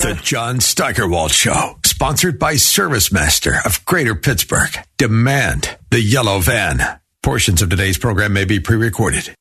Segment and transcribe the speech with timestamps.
[0.00, 4.74] The John Steigerwald Show, sponsored by ServiceMaster of Greater Pittsburgh.
[4.96, 6.80] Demand the yellow van.
[7.22, 9.34] Portions of today's program may be pre recorded.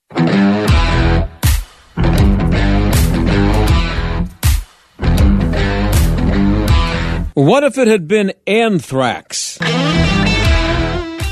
[7.36, 9.58] What if it had been anthrax?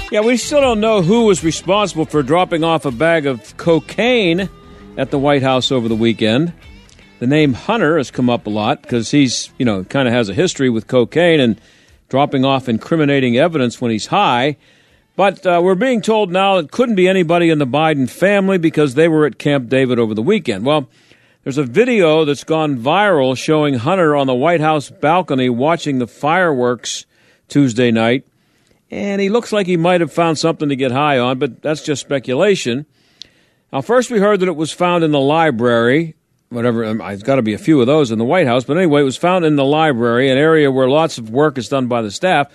[0.09, 4.47] Yeah, we still don't know who was responsible for dropping off a bag of cocaine
[4.97, 6.53] at the White House over the weekend.
[7.19, 10.29] The name Hunter has come up a lot because he's, you know, kind of has
[10.29, 11.59] a history with cocaine and
[12.09, 14.57] dropping off incriminating evidence when he's high.
[15.15, 18.93] But uh, we're being told now it couldn't be anybody in the Biden family because
[18.93, 20.63] they were at Camp David over the weekend.
[20.63, 20.87] Well,
[21.43, 26.07] there's a video that's gone viral showing Hunter on the White House balcony watching the
[26.07, 27.05] fireworks
[27.47, 28.25] Tuesday night
[28.89, 31.83] and he looks like he might have found something to get high on, but that's
[31.83, 32.85] just speculation.
[33.71, 36.15] Now, first we heard that it was found in the library,
[36.49, 38.77] whatever, um, there's got to be a few of those in the White House, but
[38.77, 41.87] anyway, it was found in the library, an area where lots of work is done
[41.87, 42.51] by the staff.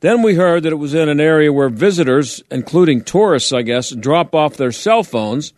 [0.00, 3.90] Then we heard that it was in an area where visitors, including tourists, I guess,
[3.90, 5.52] drop off their cell phones.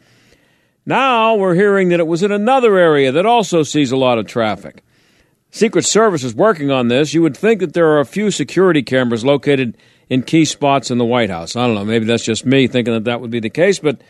[0.84, 4.26] Now we're hearing that it was in another area that also sees a lot of
[4.26, 4.84] traffic.
[5.50, 7.14] Secret Service is working on this.
[7.14, 9.76] You would think that there are a few security cameras located
[10.08, 11.56] in key spots in the White House.
[11.56, 11.84] I don't know.
[11.84, 14.00] Maybe that's just me thinking that that would be the case, but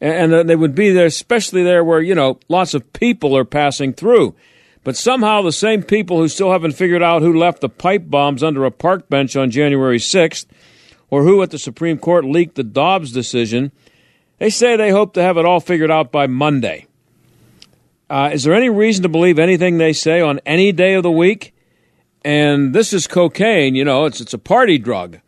[0.00, 3.92] and they would be there, especially there where you know lots of people are passing
[3.92, 4.34] through.
[4.82, 8.42] But somehow the same people who still haven't figured out who left the pipe bombs
[8.42, 10.46] under a park bench on January 6th,
[11.10, 13.72] or who at the Supreme Court leaked the Dobbs decision,
[14.38, 16.86] they say they hope to have it all figured out by Monday.
[18.08, 21.10] Uh, is there any reason to believe anything they say on any day of the
[21.10, 21.54] week?
[22.24, 25.20] And this is cocaine, you know, it's, it's a party drug.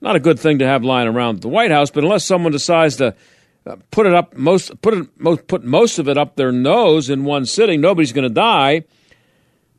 [0.00, 2.96] Not a good thing to have lying around the White House, but unless someone decides
[2.96, 3.14] to
[3.66, 7.10] Uh, put it up most put it most put most of it up their nose
[7.10, 8.84] in one sitting, nobody's going to die.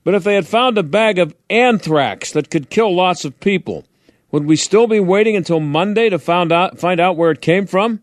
[0.04, 3.86] But if they had found a bag of anthrax that could kill lots of people,
[4.32, 7.66] would we still be waiting until Monday to find out find out where it came
[7.66, 8.02] from?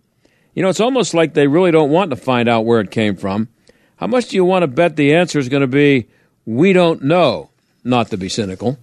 [0.55, 3.17] You know, it's almost like they really don't want to find out where it came
[3.17, 3.49] from.
[3.97, 6.07] How much do you want to bet the answer is going to be,
[6.47, 7.51] we don't know,
[7.83, 8.79] not to be cynical?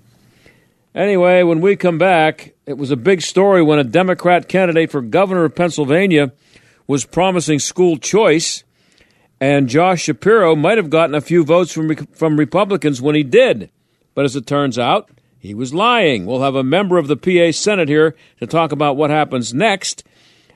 [0.93, 5.01] Anyway, when we come back, it was a big story when a Democrat candidate for
[5.01, 6.33] governor of Pennsylvania
[6.91, 8.65] was promising school choice,
[9.39, 13.69] and Josh Shapiro might have gotten a few votes from, from Republicans when he did.
[14.13, 15.09] But as it turns out,
[15.39, 16.25] he was lying.
[16.25, 20.03] We'll have a member of the PA Senate here to talk about what happens next.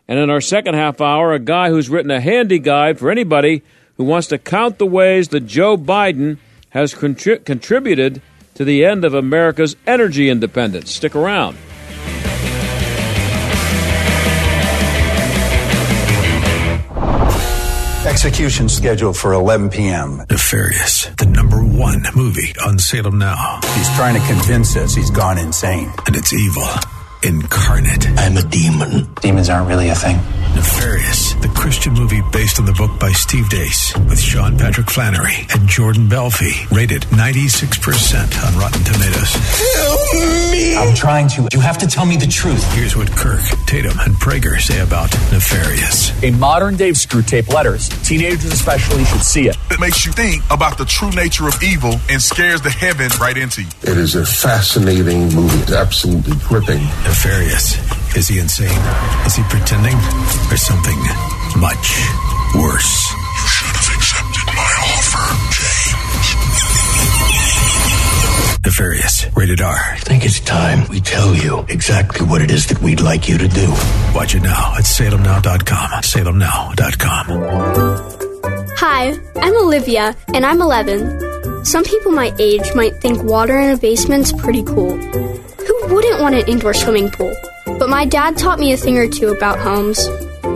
[0.10, 3.64] And in our second half hour, a guy who's written a handy guide for anybody
[3.96, 6.38] who wants to count the ways that Joe Biden
[6.72, 8.22] has contri- contributed
[8.56, 10.92] to the end of America's energy independence.
[10.92, 11.56] Stick around.
[18.06, 20.24] Execution scheduled for 11 p.m.
[20.30, 23.60] Nefarious, the number one movie on Salem Now.
[23.74, 25.92] He's trying to convince us he's gone insane.
[26.06, 26.68] And it's evil
[27.26, 28.08] incarnate.
[28.18, 29.10] I'm a demon.
[29.22, 30.18] Demons aren't really a thing.
[30.56, 35.48] Nefarious, the Christian movie based on the book by Steve Deace with Sean Patrick Flanery
[35.54, 36.70] and Jordan Belfi.
[36.72, 39.34] Rated 96% on Rotten Tomatoes.
[39.76, 40.76] Help me!
[40.78, 41.50] I'm trying to.
[41.52, 42.64] You have to tell me the truth.
[42.74, 46.24] Here's what Kirk, Tatum, and Prager say about Nefarious.
[46.24, 49.58] In modern day Screwtape letters, teenagers especially should see it.
[49.72, 53.36] It makes you think about the true nature of evil and scares the heaven right
[53.36, 53.70] into you.
[53.82, 55.58] It is a fascinating movie.
[55.64, 56.82] It's absolutely gripping.
[57.16, 57.80] Nefarious.
[58.18, 58.68] Is he insane?
[59.26, 59.96] Is he pretending?
[60.52, 61.00] Or something
[61.58, 61.96] much
[62.54, 63.10] worse?
[63.40, 65.24] You should have accepted my offer,
[65.56, 66.28] James.
[68.66, 69.28] Nefarious.
[69.34, 69.78] Rated R.
[69.94, 73.38] I think it's time we tell you exactly what it is that we'd like you
[73.38, 73.70] to do.
[74.14, 75.90] Watch it now at salemnow.com.
[76.04, 77.26] Salemnow.com.
[78.76, 81.64] Hi, I'm Olivia, and I'm 11.
[81.64, 85.00] Some people my age might think water in a basement's pretty cool
[85.86, 87.36] wouldn't want an indoor swimming pool.
[87.66, 90.08] But my dad taught me a thing or two about homes.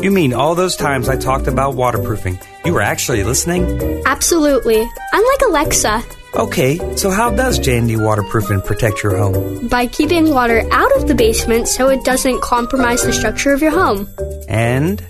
[0.03, 2.39] You mean all those times I talked about waterproofing?
[2.63, 4.01] You were actually listening?
[4.05, 4.81] Absolutely.
[4.81, 6.03] I'm like Alexa.
[6.35, 9.67] Okay, so how does J&D waterproofing protect your home?
[9.67, 13.71] By keeping water out of the basement so it doesn't compromise the structure of your
[13.71, 14.07] home.
[14.47, 15.03] And?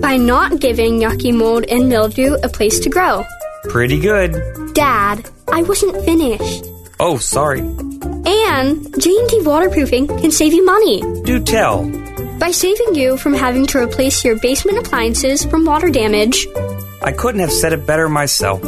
[0.00, 3.24] By not giving yucky mold and mildew a place to grow.
[3.68, 4.74] Pretty good.
[4.74, 6.64] Dad, I wasn't finished.
[6.98, 7.62] Oh, sorry.
[8.46, 11.00] And J&D waterproofing can save you money.
[11.22, 11.84] Do tell.
[12.38, 16.46] By saving you from having to replace your basement appliances from water damage.
[17.02, 18.60] I couldn't have said it better myself.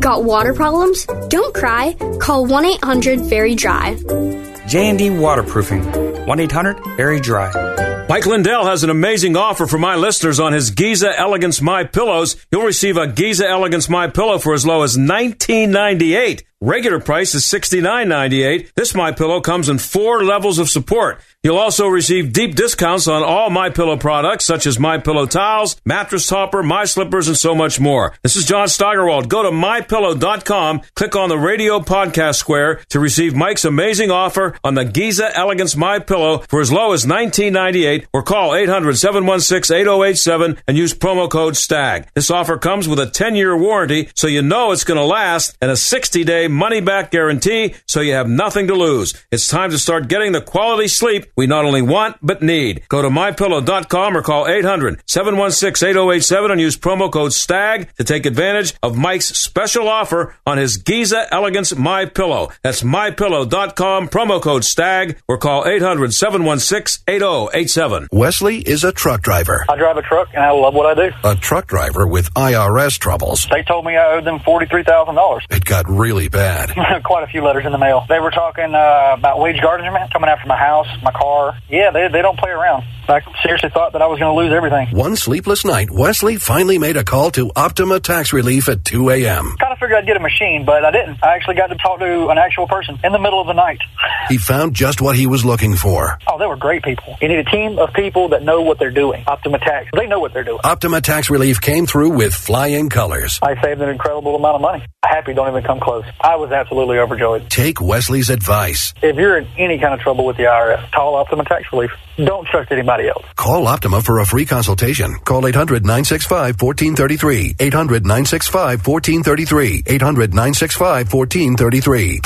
[0.00, 1.06] Got water problems?
[1.28, 1.94] Don't cry.
[2.20, 4.66] Call 1-800-VERY-DRY.
[4.66, 5.82] J&D Waterproofing.
[5.82, 8.06] 1-800-VERY-DRY.
[8.08, 12.34] Mike Lindell has an amazing offer for my listeners on his Giza Elegance My Pillows.
[12.50, 16.42] You'll receive a Giza Elegance My Pillow for as low as $19.98.
[16.62, 18.74] Regular price is $69.98.
[18.74, 21.18] This My Pillow comes in four levels of support.
[21.42, 25.80] You'll also receive deep discounts on all My Pillow products such as My Pillow towels,
[25.86, 28.12] mattress topper, My Slippers, and so much more.
[28.22, 29.30] This is John Steigerwald.
[29.30, 34.74] Go to mypillow.com, click on the radio podcast square to receive Mike's amazing offer on
[34.74, 40.92] the Giza Elegance My Pillow for as low as $19.98 or call 800-716-8087 and use
[40.92, 42.06] promo code STAG.
[42.14, 45.70] This offer comes with a 10-year warranty so you know it's going to last and
[45.70, 49.14] a 60-day money back guarantee so you have nothing to lose.
[49.30, 52.82] It's time to start getting the quality sleep we not only want but need.
[52.88, 58.96] Go to mypillow.com or call 800-716-8087 and use promo code STAG to take advantage of
[58.96, 62.50] Mike's special offer on his Giza Elegance My Pillow.
[62.62, 68.08] That's mypillow.com promo code STAG or call 800-716-8087.
[68.12, 69.64] Wesley is a truck driver.
[69.68, 71.14] I drive a truck and I love what I do.
[71.24, 73.46] A truck driver with IRS troubles.
[73.50, 75.40] They told me I owed them $43,000.
[75.50, 76.39] It got really bad.
[77.04, 78.04] Quite a few letters in the mail.
[78.08, 81.58] They were talking uh, about wage garnishment coming after my house, my car.
[81.68, 82.84] Yeah, they, they don't play around.
[83.08, 84.96] I seriously thought that I was going to lose everything.
[84.96, 89.56] One sleepless night, Wesley finally made a call to Optima Tax Relief at 2 a.m.
[89.80, 91.24] Figured I'd get a machine, but I didn't.
[91.24, 93.80] I actually got to talk to an actual person in the middle of the night.
[94.28, 96.18] He found just what he was looking for.
[96.28, 97.16] Oh, they were great people.
[97.22, 99.24] You need a team of people that know what they're doing.
[99.26, 100.60] Optima Tax, they know what they're doing.
[100.64, 103.38] Optima Tax Relief came through with flying colors.
[103.42, 104.84] I saved an incredible amount of money.
[105.02, 106.04] Happy don't even come close.
[106.20, 107.48] I was absolutely overjoyed.
[107.48, 108.92] Take Wesley's advice.
[109.02, 111.90] If you're in any kind of trouble with the IRS, call Optima Tax Relief.
[112.24, 113.24] Don't trust anybody else.
[113.36, 115.14] Call Optima for a free consultation.
[115.24, 117.56] Call 800 965 1433.
[117.58, 119.82] 800 965 1433.
[119.86, 122.20] 800 965 1433.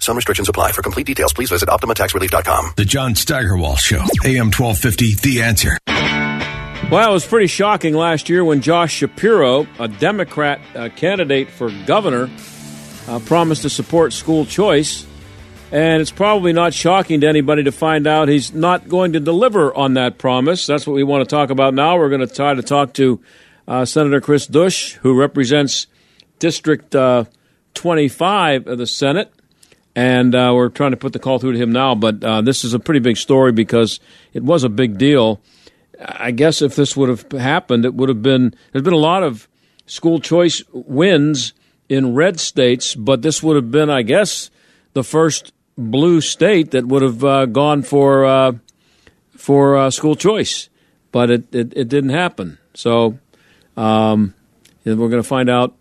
[0.00, 0.72] Some restrictions apply.
[0.72, 2.72] For complete details, please visit OptimaTaxRelief.com.
[2.76, 5.78] The John Steigerwald Show, AM 1250, The Answer.
[6.90, 11.70] Well, it was pretty shocking last year when Josh Shapiro, a Democrat uh, candidate for
[11.86, 12.28] governor,
[13.06, 15.06] uh, promised to support school choice.
[15.72, 19.74] And it's probably not shocking to anybody to find out he's not going to deliver
[19.74, 20.66] on that promise.
[20.66, 21.96] That's what we want to talk about now.
[21.96, 23.22] We're going to try to talk to
[23.66, 25.86] uh, Senator Chris Dush, who represents
[26.38, 27.24] District uh,
[27.72, 29.32] 25 of the Senate.
[29.96, 31.94] And uh, we're trying to put the call through to him now.
[31.94, 33.98] But uh, this is a pretty big story because
[34.34, 35.40] it was a big deal.
[35.98, 38.54] I guess if this would have happened, it would have been.
[38.72, 39.48] There's been a lot of
[39.86, 41.54] school choice wins
[41.88, 44.50] in red states, but this would have been, I guess,
[44.92, 48.52] the first blue state that would have uh, gone for uh,
[49.36, 50.68] for uh, school choice,
[51.10, 52.58] but it, it, it didn't happen.
[52.74, 53.18] So
[53.76, 54.34] um,
[54.84, 55.74] we're going to find out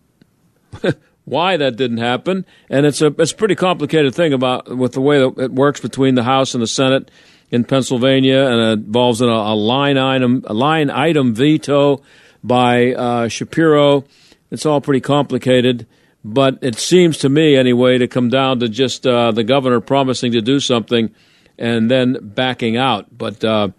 [1.25, 5.01] why that didn't happen, and it's a it's a pretty complicated thing about with the
[5.01, 7.11] way that it works between the House and the Senate
[7.49, 12.01] in Pennsylvania, and it involves a, a line item a line item veto
[12.43, 14.05] by uh, Shapiro.
[14.49, 15.87] It's all pretty complicated
[16.23, 20.31] but it seems to me anyway to come down to just uh, the governor promising
[20.33, 21.13] to do something
[21.57, 23.05] and then backing out.
[23.15, 23.69] But uh,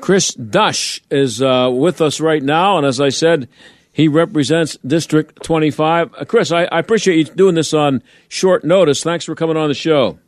[0.00, 3.48] Chris Dush is uh, with us right now, and as I said,
[3.92, 6.14] he represents District 25.
[6.14, 9.02] Uh, Chris, I, I, appreciate you doing this on short notice.
[9.02, 10.18] Thanks for coming on the show.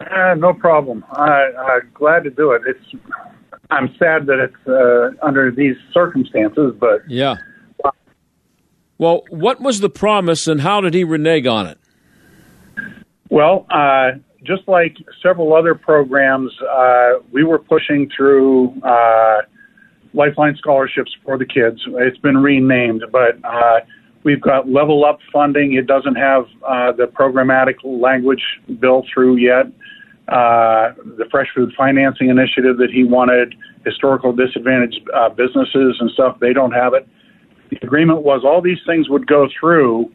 [0.00, 1.04] Uh, no problem.
[1.12, 2.62] I, I'm glad to do it.
[2.66, 3.04] It's
[3.70, 7.36] I'm sad that it's uh, under these circumstances, but yeah.
[8.98, 11.78] Well, what was the promise and how did he renege on it?
[13.30, 14.12] Well, uh,
[14.42, 19.42] just like several other programs, uh, we were pushing through uh,
[20.14, 21.80] Lifeline scholarships for the kids.
[21.86, 23.80] It's been renamed, but uh,
[24.24, 25.74] we've got Level Up funding.
[25.74, 28.42] It doesn't have uh, the programmatic language
[28.80, 29.66] bill through yet.
[30.26, 36.52] Uh, the Fresh Food Financing Initiative that he wanted, historical disadvantaged businesses and stuff, they
[36.52, 37.06] don't have it
[37.70, 40.10] the agreement was all these things would go through,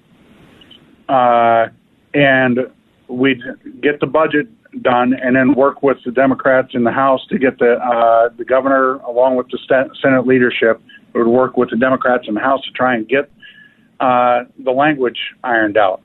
[1.09, 1.67] uh,
[2.13, 2.59] and
[3.07, 3.41] we'd
[3.81, 4.47] get the budget
[4.81, 8.45] done, and then work with the Democrats in the House to get the uh, the
[8.45, 9.59] governor, along with the
[10.01, 10.81] Senate leadership,
[11.13, 13.31] would work with the Democrats in the House to try and get
[13.99, 16.01] uh, the language ironed out.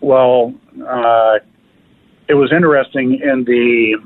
[0.00, 0.54] Well,
[0.86, 1.38] uh,
[2.28, 3.96] it was interesting in the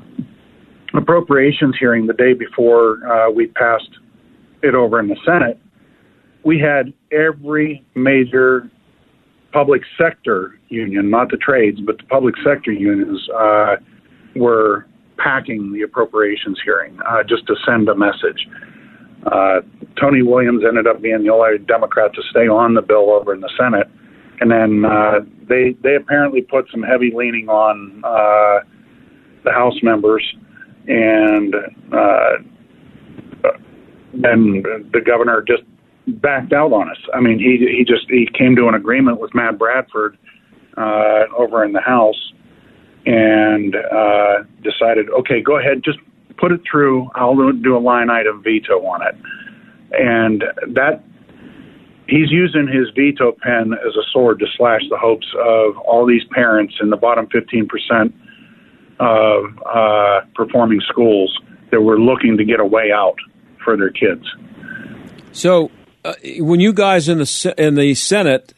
[0.93, 3.89] appropriations hearing the day before uh, we passed
[4.63, 5.59] it over in the Senate
[6.43, 8.69] we had every major
[9.51, 13.75] public sector union, not the trades, but the public sector unions, uh,
[14.35, 14.85] were
[15.17, 18.47] packing the appropriations hearing uh, just to send a message.
[19.25, 19.59] Uh,
[19.99, 23.41] Tony Williams ended up being the only Democrat to stay on the bill over in
[23.41, 23.87] the Senate,
[24.39, 25.19] and then uh,
[25.49, 28.63] they they apparently put some heavy leaning on uh,
[29.43, 30.23] the House members,
[30.87, 31.53] and
[31.91, 32.37] uh,
[34.23, 35.63] and the governor just
[36.13, 36.97] backed out on us.
[37.13, 40.17] I mean, he he just he came to an agreement with Matt Bradford
[40.77, 42.33] uh, over in the House,
[43.05, 45.99] and uh, decided, okay, go ahead, just
[46.37, 47.09] put it through.
[47.15, 49.15] I'll do a line item veto on it,
[49.91, 50.43] and
[50.75, 51.03] that
[52.07, 56.23] he's using his veto pen as a sword to slash the hopes of all these
[56.31, 58.15] parents in the bottom 15 percent
[58.99, 61.37] of uh, performing schools
[61.71, 63.15] that were looking to get a way out
[63.63, 64.25] for their kids.
[65.31, 65.71] So,
[66.03, 68.53] uh, when you guys in the in the Senate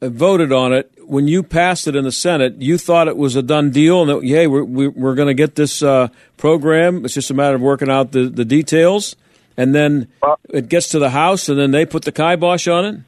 [0.00, 3.42] voted on it, when you passed it in the Senate, you thought it was a
[3.42, 7.04] done deal, and that hey, we're we're going to get this uh, program.
[7.04, 9.16] It's just a matter of working out the, the details,
[9.56, 10.08] and then
[10.50, 13.00] it gets to the House, and then they put the kibosh on it.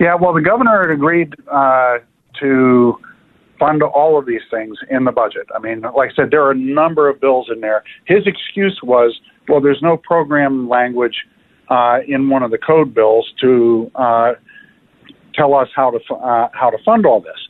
[0.00, 1.98] Yeah, well, the governor had agreed uh,
[2.40, 2.98] to
[3.58, 5.46] fund all of these things in the budget.
[5.54, 7.84] I mean, like I said, there are a number of bills in there.
[8.06, 11.14] His excuse was, well, there's no program language
[11.72, 14.32] uh, in one of the code bills to uh,
[15.34, 17.40] tell us how to uh, how to fund all this.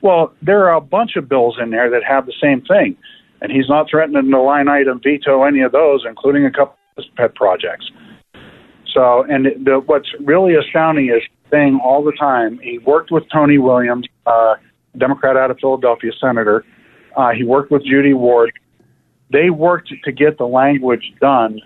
[0.00, 2.96] Well, there are a bunch of bills in there that have the same thing,
[3.40, 7.04] and he's not threatening to line item veto any of those, including a couple of
[7.16, 7.90] pet projects.
[8.94, 13.58] So, and the, what's really astounding is saying all the time he worked with Tony
[13.58, 14.54] Williams, uh,
[14.96, 16.64] Democrat out of Philadelphia, senator.
[17.16, 18.52] Uh, he worked with Judy Ward.
[19.32, 21.60] They worked to get the language done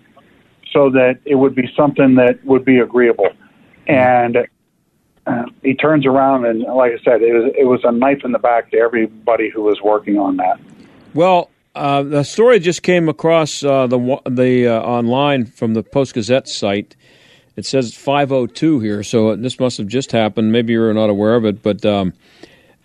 [0.73, 3.31] so that it would be something that would be agreeable.
[3.87, 4.47] And
[5.27, 8.33] uh, he turns around and, like I said, it was it was a knife in
[8.33, 10.59] the back to everybody who was working on that.
[11.15, 16.15] Well, uh, the story just came across uh, the the uh, online from the Post
[16.15, 16.97] Gazette site.
[17.57, 20.53] It says 502 here, so this must have just happened.
[20.53, 22.13] Maybe you're not aware of it, but um,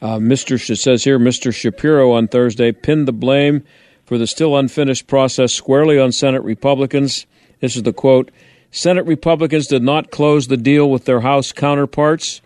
[0.01, 0.53] uh, Mr.
[0.69, 1.53] It says here, Mr.
[1.53, 3.63] Shapiro on Thursday pinned the blame
[4.05, 7.25] for the still unfinished process squarely on Senate Republicans.
[7.63, 8.29] This is the quote.
[8.71, 12.41] Senate Republicans did not close the deal with their House counterparts.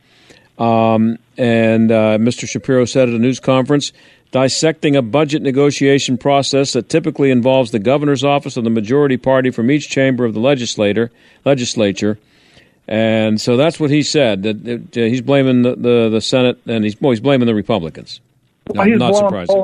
[0.60, 2.48] Um, and uh, Mr.
[2.48, 3.94] Shapiro said at a news conference,
[4.30, 9.50] dissecting a budget negotiation process that typically involves the governor's office and the majority party
[9.50, 11.10] from each chamber of the legislator,
[11.46, 12.20] legislature.
[12.88, 14.44] And so that's what he said.
[14.44, 18.22] That, uh, he's blaming the, the, the, Senate, and he's well, he's blaming the Republicans.
[18.68, 19.64] Well, he's not surprising.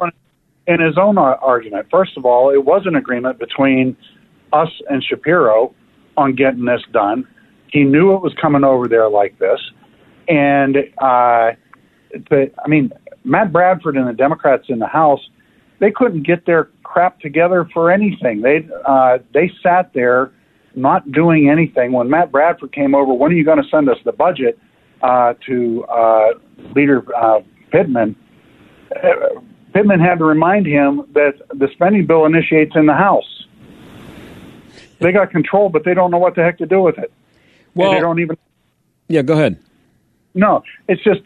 [0.66, 3.96] In his own argument, first of all, it was an agreement between
[4.54, 5.74] us and Shapiro
[6.16, 7.28] on getting this done.
[7.72, 9.60] He knew it was coming over there like this,
[10.28, 11.52] and uh,
[12.30, 12.92] the, I mean,
[13.24, 15.22] Matt Bradford and the Democrats in the House,
[15.80, 18.42] they couldn't get their crap together for anything.
[18.42, 20.32] They uh, they sat there
[20.76, 21.92] not doing anything.
[21.92, 24.60] When Matt Bradford came over, when are you going to send us the budget
[25.02, 26.28] uh, to uh,
[26.76, 27.40] Leader uh,
[27.72, 28.16] Pittman?
[28.96, 29.40] Uh,
[29.74, 33.46] Pittman had to remind him that the spending bill initiates in the House
[35.00, 37.12] they got control, but they don't know what the heck to do with it.
[37.76, 38.38] Well, and they don't even.
[39.08, 39.60] Yeah, go ahead.
[40.34, 41.22] No, it's just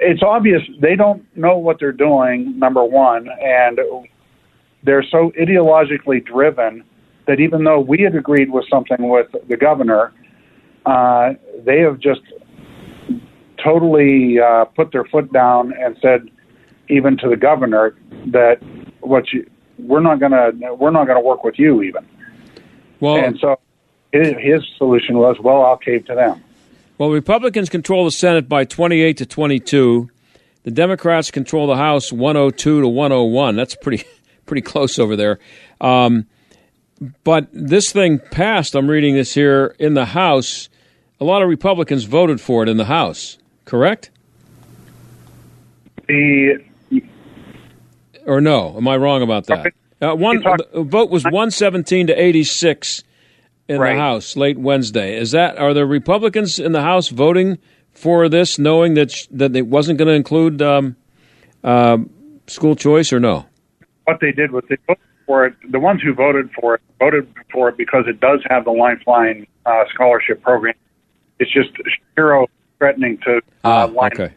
[0.00, 2.58] it's obvious they don't know what they're doing.
[2.58, 3.78] Number one, and
[4.82, 6.84] they're so ideologically driven
[7.26, 10.12] that even though we had agreed with something with the governor,
[10.86, 11.34] uh,
[11.64, 12.20] they have just
[13.62, 16.28] totally uh, put their foot down and said,
[16.88, 17.94] even to the governor,
[18.26, 18.56] that
[19.00, 22.06] what you we're not gonna we're not gonna work with you even.
[23.02, 23.58] Well, and so
[24.12, 26.40] his, solution was, well, I'll cave to them.
[26.98, 30.08] Well, Republicans control the Senate by 28 to 22.
[30.62, 33.56] The Democrats control the House 102 to 101.
[33.56, 34.04] That's pretty
[34.46, 35.40] pretty close over there.
[35.80, 36.26] Um,
[37.24, 38.76] but this thing passed.
[38.76, 40.68] I'm reading this here in the House.
[41.18, 43.36] A lot of Republicans voted for it in the House.
[43.64, 44.10] Correct?
[46.06, 46.62] The
[48.26, 48.76] or no?
[48.76, 49.72] Am I wrong about that?
[50.02, 53.04] Uh, one the vote was 117 to 86
[53.68, 53.94] in right.
[53.94, 55.16] the House late Wednesday.
[55.16, 57.58] Is that are the Republicans in the House voting
[57.92, 60.96] for this, knowing that sh- that it wasn't going to include um,
[61.62, 61.98] uh,
[62.48, 63.46] school choice, or no?
[64.04, 65.54] What they did was they voted for it.
[65.70, 69.46] The ones who voted for it voted for it because it does have the Lifeline
[69.66, 70.74] uh, scholarship program.
[71.38, 74.34] It's just Shapiro threatening to uh, ah, okay.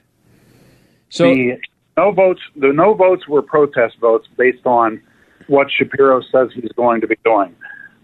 [1.10, 1.58] So the
[1.98, 2.42] no votes.
[2.56, 5.02] The no votes were protest votes based on
[5.48, 7.56] what Shapiro says he's going to be doing.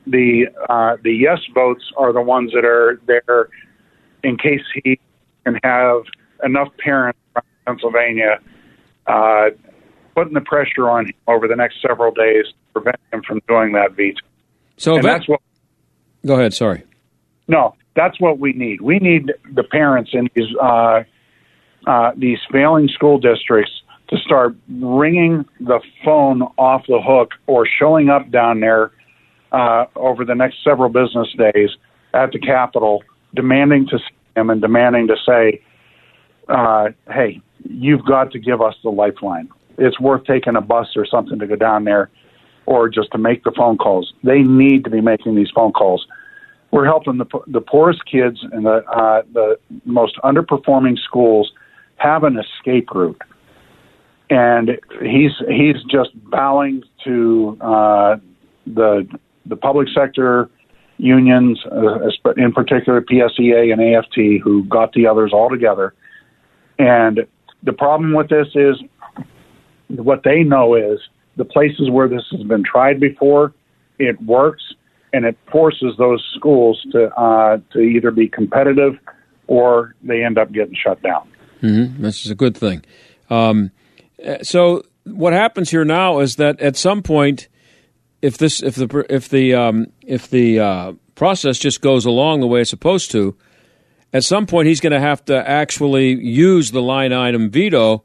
[0.07, 3.49] the uh, the yes votes are the ones that are there
[4.23, 4.99] in case he
[5.45, 6.01] can have
[6.43, 8.39] enough parents from Pennsylvania
[9.07, 9.49] uh,
[10.15, 13.71] putting the pressure on him over the next several days to prevent him from doing
[13.73, 14.19] that veto.
[14.77, 15.39] So that- that's what.
[16.25, 16.53] Go ahead.
[16.53, 16.83] Sorry.
[17.47, 18.81] No, that's what we need.
[18.81, 21.03] We need the parents in these uh,
[21.87, 23.71] uh, these failing school districts
[24.11, 28.91] to start ringing the phone off the hook or showing up down there
[29.51, 31.69] uh, over the next several business days
[32.13, 33.03] at the Capitol,
[33.35, 35.61] demanding to see him and demanding to say,
[36.49, 39.49] uh, "Hey, you've got to give us the lifeline.
[39.77, 42.09] It's worth taking a bus or something to go down there,
[42.65, 44.13] or just to make the phone calls.
[44.23, 46.05] They need to be making these phone calls."
[46.71, 51.51] we're helping the the poorest kids and the uh, the most underperforming schools
[51.97, 53.21] have an escape route,
[54.31, 58.15] and he's he's just bowing to uh,
[58.65, 59.05] the
[59.45, 60.49] the public sector
[60.97, 62.07] unions, uh,
[62.37, 65.93] in particular PSEA and AFT, who got the others all together.
[66.79, 67.27] And
[67.63, 68.77] the problem with this is
[69.89, 70.99] what they know is
[71.35, 73.53] the places where this has been tried before,
[73.99, 74.63] it works
[75.11, 78.97] and it forces those schools to uh, to either be competitive
[79.47, 81.27] or they end up getting shut down.
[81.61, 82.01] Mm-hmm.
[82.01, 82.85] This is a good thing.
[83.29, 83.71] Um,
[84.41, 87.47] so what happens here now is that at some point,
[88.21, 92.47] if this if the if the um, if the uh, process just goes along the
[92.47, 93.35] way it's supposed to,
[94.13, 98.03] at some point he's going to have to actually use the line item veto.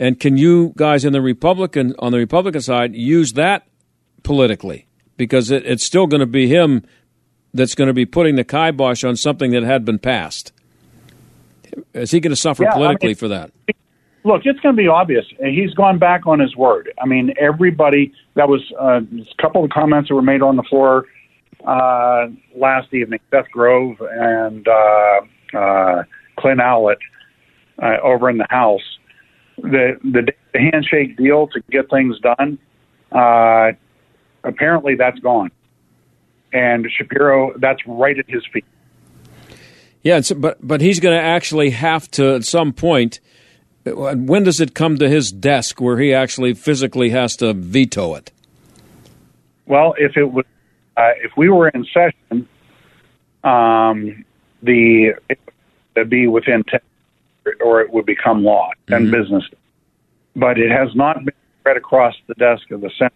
[0.00, 3.66] And can you guys in the Republican on the Republican side use that
[4.22, 4.86] politically?
[5.16, 6.84] Because it, it's still going to be him
[7.52, 10.52] that's going to be putting the kibosh on something that had been passed.
[11.94, 13.50] Is he going to suffer Yeah, I politically mean- for that?
[14.24, 15.24] Look, it's going to be obvious.
[15.38, 16.92] He's gone back on his word.
[17.00, 18.12] I mean, everybody.
[18.34, 21.06] That was uh, a couple of comments that were made on the floor
[21.66, 23.20] uh, last evening.
[23.30, 25.20] Seth Grove and uh,
[25.56, 26.02] uh,
[26.38, 26.98] Clint Owlett
[27.82, 28.82] uh, over in the House.
[29.58, 32.58] The, the the handshake deal to get things done.
[33.12, 33.72] Uh,
[34.44, 35.50] apparently, that's gone.
[36.52, 38.64] And Shapiro, that's right at his feet.
[40.02, 43.20] Yeah, but but he's going to actually have to at some point.
[43.94, 48.30] When does it come to his desk where he actually physically has to veto it?
[49.66, 50.46] Well, if it was,
[50.96, 52.48] uh, if we were in session,
[53.44, 54.24] um,
[54.62, 55.38] the it
[55.94, 56.80] would be within ten,
[57.60, 59.44] or it would become law, 10 business.
[60.34, 63.12] But it has not been spread across the desk of the Senate,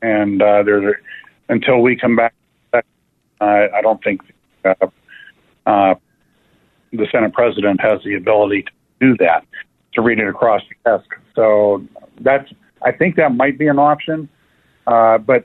[0.00, 2.34] and uh, there's a, until we come back.
[2.72, 2.80] Uh,
[3.40, 4.20] I don't think
[4.64, 4.74] uh,
[5.66, 5.94] uh,
[6.92, 9.44] the Senate president has the ability to do that
[9.94, 11.08] to read it across the desk.
[11.34, 11.84] So
[12.20, 12.50] that's
[12.84, 14.28] I think that might be an option,
[14.86, 15.44] uh, but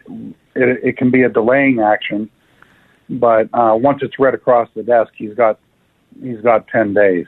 [0.56, 2.30] it, it can be a delaying action.
[3.10, 5.60] But uh, once it's read across the desk, he's got
[6.22, 7.28] he's got ten days.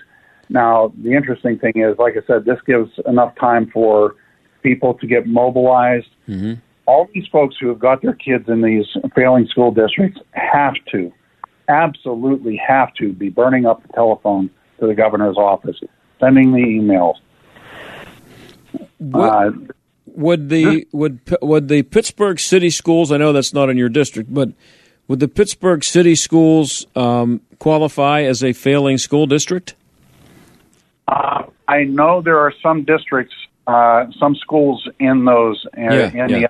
[0.49, 4.15] Now the interesting thing is, like I said, this gives enough time for
[4.63, 6.09] people to get mobilized.
[6.27, 6.53] Mm-hmm.
[6.85, 11.13] All these folks who have got their kids in these failing school districts have to,
[11.67, 15.77] absolutely have to, be burning up the telephone to the governor's office,
[16.19, 17.15] sending the emails.
[19.13, 19.51] Uh,
[20.07, 23.11] Would the would would the Pittsburgh City Schools?
[23.11, 24.49] I know that's not in your district, but
[25.07, 29.75] would the Pittsburgh City Schools um, qualify as a failing school district?
[31.07, 33.33] Uh, I know there are some districts,
[33.65, 36.39] uh, some schools in those uh, Yeah, in yeah.
[36.39, 36.49] the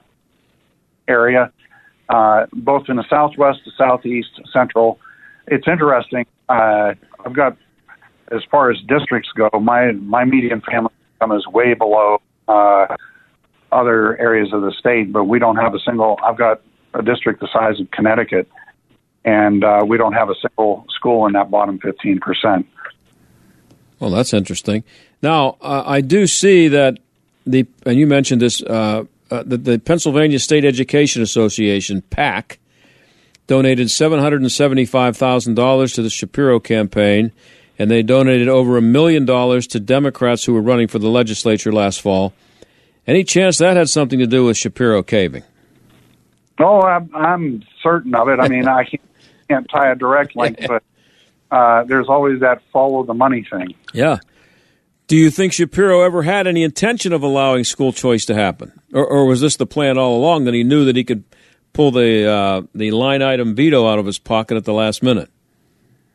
[1.07, 1.51] area,
[2.09, 4.99] uh, both in the southwest, the southeast, central.
[5.47, 6.25] It's interesting.
[6.49, 6.93] Uh,
[7.25, 7.57] I've got,
[8.31, 12.87] as far as districts go, my my median family income is way below uh,
[13.71, 16.19] other areas of the state, but we don't have a single.
[16.23, 16.61] I've got
[16.93, 18.47] a district the size of Connecticut,
[19.25, 22.67] and uh, we don't have a single school in that bottom fifteen percent.
[23.99, 24.83] Well, that's interesting.
[25.21, 26.99] Now, uh, I do see that
[27.45, 32.59] the and you mentioned this uh, uh, that the Pennsylvania State Education Association (PAC)
[33.47, 37.31] donated seven hundred and seventy-five thousand dollars to the Shapiro campaign,
[37.79, 41.71] and they donated over a million dollars to Democrats who were running for the legislature
[41.71, 42.33] last fall.
[43.07, 45.43] Any chance that had something to do with Shapiro caving?
[46.59, 48.39] Oh, I'm, I'm certain of it.
[48.39, 49.01] I mean, I can't,
[49.47, 50.83] can't tie a direct link, but
[51.49, 53.73] uh, there's always that follow the money thing.
[53.93, 54.17] Yeah.
[55.07, 59.07] Do you think Shapiro ever had any intention of allowing school choice to happen, or,
[59.07, 61.23] or was this the plan all along that he knew that he could
[61.73, 65.31] pull the uh, the line item veto out of his pocket at the last minute?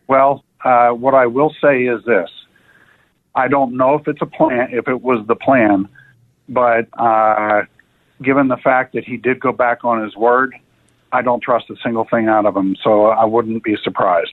[0.07, 2.31] Well, uh, what I will say is this:
[3.35, 5.88] I don't know if it's a plan, if it was the plan,
[6.48, 7.62] but uh,
[8.22, 10.55] given the fact that he did go back on his word,
[11.12, 14.33] I don't trust a single thing out of him, so I wouldn't be surprised.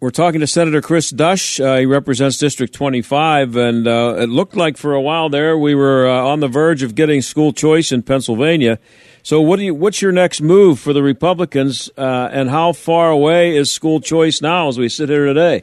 [0.00, 1.60] We're talking to Senator Chris Dush.
[1.60, 5.76] Uh, he represents District 25, and uh, it looked like for a while there we
[5.76, 8.80] were uh, on the verge of getting school choice in Pennsylvania.
[9.24, 9.74] So, what do you?
[9.74, 14.42] What's your next move for the Republicans, uh, and how far away is school choice
[14.42, 15.62] now as we sit here today?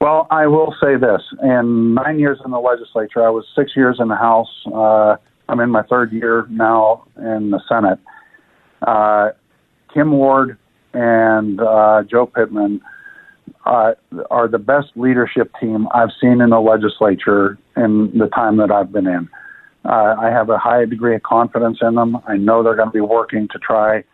[0.00, 3.98] Well, I will say this: in nine years in the legislature, I was six years
[4.00, 4.50] in the House.
[4.66, 5.16] Uh,
[5.48, 7.98] I'm in my third year now in the Senate.
[8.80, 9.30] Uh,
[9.92, 10.56] Kim Ward
[10.94, 11.58] and
[12.08, 12.80] Joe Pittman
[13.66, 13.92] uh,
[14.30, 18.92] are the best leadership team I've seen in the legislature in the time that I've
[18.92, 19.28] been in.
[19.84, 22.18] Uh, I have a high degree of confidence in them.
[22.26, 24.04] I know they're going to be working to try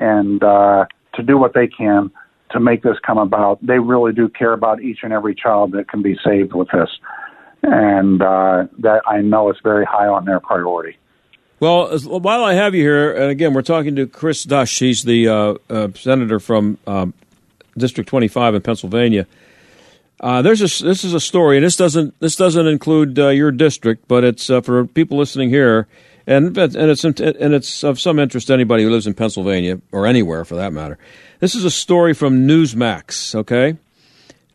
[0.00, 2.10] and uh, to do what they can
[2.50, 3.64] to make this come about.
[3.64, 6.90] They really do care about each and every child that can be saved with this,
[7.62, 10.98] and uh, that I know is very high on their priority.
[11.60, 14.80] Well, while I have you here, and again, we're talking to Chris Dush.
[14.80, 17.14] He's the uh, uh, senator from um,
[17.78, 19.28] District 25 in Pennsylvania.
[20.22, 23.50] Uh, there's a, this is a story, and this doesn't this doesn't include uh, your
[23.50, 25.88] district, but it's uh, for people listening here,
[26.28, 30.06] and and it's and it's of some interest to anybody who lives in Pennsylvania or
[30.06, 30.96] anywhere for that matter.
[31.40, 33.34] This is a story from Newsmax.
[33.34, 33.76] Okay,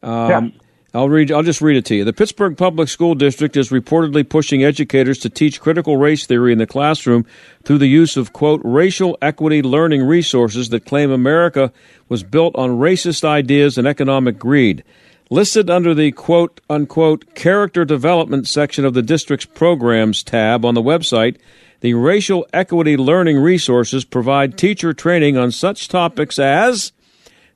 [0.02, 0.50] um, yeah.
[0.94, 1.34] I'll read.
[1.34, 2.06] I'll just read it to you.
[2.06, 6.60] The Pittsburgh Public School District is reportedly pushing educators to teach critical race theory in
[6.60, 7.26] the classroom
[7.66, 11.74] through the use of quote racial equity learning resources that claim America
[12.08, 14.86] was built on racist ideas and economic greed.
[15.30, 20.82] Listed under the quote unquote character development section of the district's programs tab on the
[20.82, 21.38] website,
[21.82, 26.94] the racial equity learning resources provide teacher training on such topics as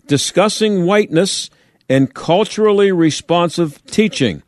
[0.06, 1.50] discussing whiteness
[1.90, 4.44] and culturally responsive teaching.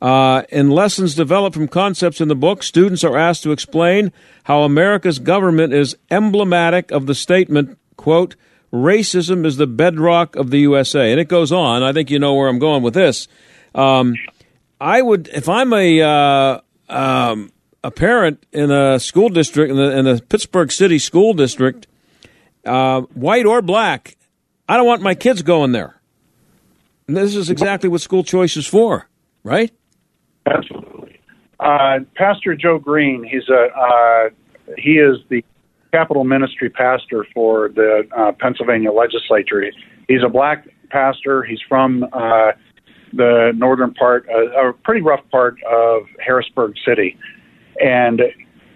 [0.00, 4.12] Uh, in lessons developed from concepts in the book, students are asked to explain
[4.44, 8.36] how America's government is emblematic of the statement, quote,
[8.72, 11.10] racism is the bedrock of the USA.
[11.10, 11.82] And it goes on.
[11.82, 13.28] I think you know where I'm going with this.
[13.74, 14.14] Um,
[14.80, 17.52] I would, if I'm a, uh, um,
[17.82, 21.86] a parent in a school district, in the, in the Pittsburgh City School District,
[22.64, 24.16] uh, white or black,
[24.68, 26.00] I don't want my kids going there.
[27.06, 29.08] And this is exactly what school choice is for,
[29.44, 29.72] right?
[30.46, 31.20] Absolutely.
[31.60, 34.30] Uh, pastor Joe Green, he's a uh,
[34.76, 35.44] he is the
[35.92, 39.64] Capitol Ministry pastor for the uh, Pennsylvania legislature.
[40.08, 41.42] He's a black pastor.
[41.42, 42.52] He's from uh,
[43.12, 47.18] the northern part, uh, a pretty rough part of Harrisburg City,
[47.82, 48.22] and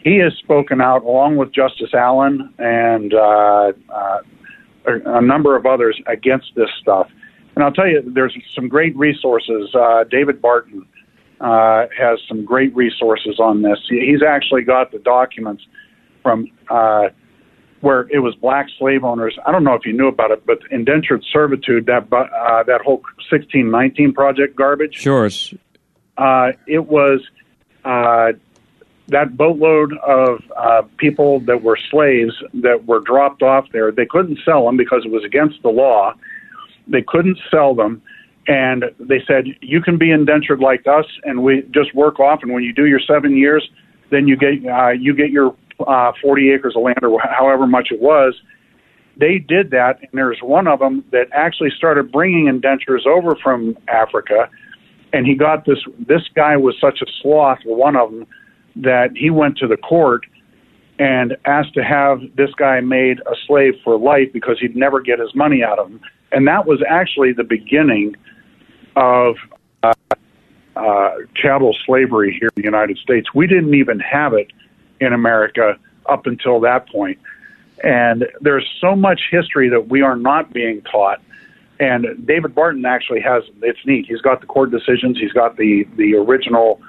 [0.02, 4.18] he has spoken out along with Justice Allen and uh, uh,
[4.86, 7.08] a number of others against this stuff.
[7.54, 9.74] And I'll tell you, there's some great resources.
[9.74, 10.86] Uh, David Barton
[11.40, 13.78] uh, has some great resources on this.
[13.88, 15.62] He's actually got the documents
[16.22, 17.08] from uh,
[17.80, 19.38] where it was black slave owners.
[19.46, 23.02] I don't know if you knew about it, but indentured servitude, that uh, that whole
[23.30, 24.94] 1619 project garbage.
[24.94, 25.28] Sure.
[26.18, 27.20] Uh, it was
[27.84, 28.32] uh,
[29.08, 33.90] that boatload of uh, people that were slaves that were dropped off there.
[33.90, 36.14] They couldn't sell them because it was against the law
[36.90, 38.02] they couldn't sell them,
[38.46, 42.40] and they said you can be indentured like us, and we just work off.
[42.42, 43.68] And when you do your seven years,
[44.10, 45.54] then you get uh, you get your
[45.86, 48.34] uh, 40 acres of land or however much it was.
[49.16, 53.76] They did that, and there's one of them that actually started bringing indentures over from
[53.88, 54.48] Africa,
[55.12, 55.78] and he got this.
[55.98, 58.26] This guy was such a sloth, one of them,
[58.76, 60.24] that he went to the court
[60.98, 65.18] and asked to have this guy made a slave for life because he'd never get
[65.18, 66.00] his money out of him
[66.32, 68.16] and that was actually the beginning
[68.96, 69.36] of
[69.82, 69.92] uh,
[70.76, 73.28] uh, chattel slavery here in the United States.
[73.34, 74.52] We didn't even have it
[75.00, 77.18] in America up until that point.
[77.82, 81.20] And there's so much history that we are not being taught.
[81.78, 84.04] And David Barton actually has, it's neat.
[84.06, 86.80] He's got the court decisions, he's got the, the original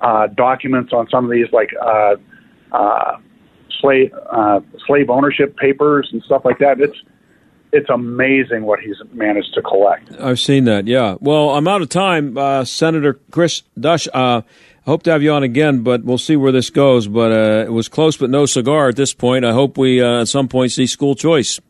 [0.00, 2.16] uh, documents on some of these, like uh,
[2.72, 3.18] uh,
[3.80, 6.80] slave, uh, slave ownership papers and stuff like that.
[6.80, 6.96] It's,
[7.72, 10.10] it's amazing what he's managed to collect.
[10.20, 10.88] I've seen that.
[10.88, 11.14] Yeah.
[11.20, 14.08] Well, I'm out of time, uh, Senator Chris Dush.
[14.12, 14.42] Uh,
[14.90, 17.06] hope to have you on again, but we'll see where this goes.
[17.06, 19.44] But uh, it was close, but no cigar at this point.
[19.44, 21.60] I hope we uh, at some point see school choice.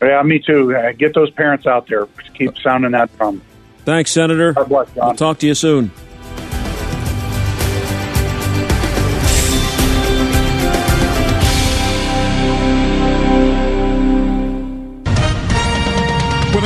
[0.00, 0.74] Yeah, me too.
[0.74, 2.06] Uh, get those parents out there.
[2.34, 3.42] Keep sounding that drum.
[3.84, 4.52] Thanks, Senator.
[4.52, 5.06] God bless, John.
[5.08, 5.90] We'll talk to you soon.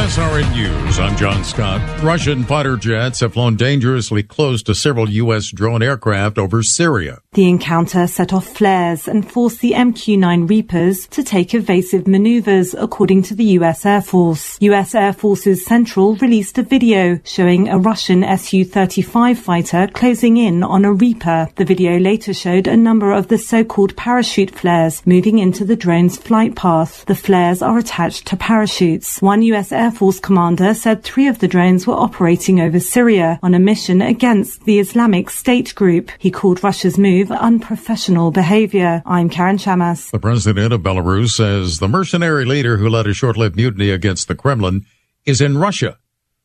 [0.08, 0.98] SRN News.
[0.98, 2.02] I'm John Scott.
[2.02, 5.52] Russian fighter jets have flown dangerously close to several U.S.
[5.52, 7.20] drone aircraft over Syria.
[7.34, 13.24] The encounter set off flares and forced the MQ-9 Reapers to take evasive maneuvers, according
[13.24, 13.84] to the U.S.
[13.84, 14.56] Air Force.
[14.62, 14.94] U.S.
[14.94, 20.92] Air Forces Central released a video showing a Russian Su-35 fighter closing in on a
[20.92, 21.50] Reaper.
[21.56, 26.16] The video later showed a number of the so-called parachute flares moving into the drone's
[26.16, 27.04] flight path.
[27.04, 29.20] The flares are attached to parachutes.
[29.20, 29.70] One U.S.
[29.70, 34.00] Air Force commander said three of the drones were operating over Syria on a mission
[34.00, 36.12] against the Islamic State group.
[36.20, 39.02] He called Russia's move unprofessional behavior.
[39.04, 40.12] I'm Karen Chammas.
[40.12, 44.36] The president of Belarus says the mercenary leader who led a short-lived mutiny against the
[44.36, 44.86] Kremlin
[45.26, 45.98] is in Russia,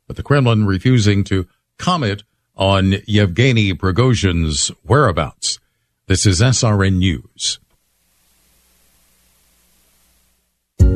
[0.08, 1.46] but the Kremlin refusing to
[1.78, 2.24] comment
[2.56, 5.60] on Yevgeny Prigozhin's whereabouts.
[6.08, 7.60] This is SRN News.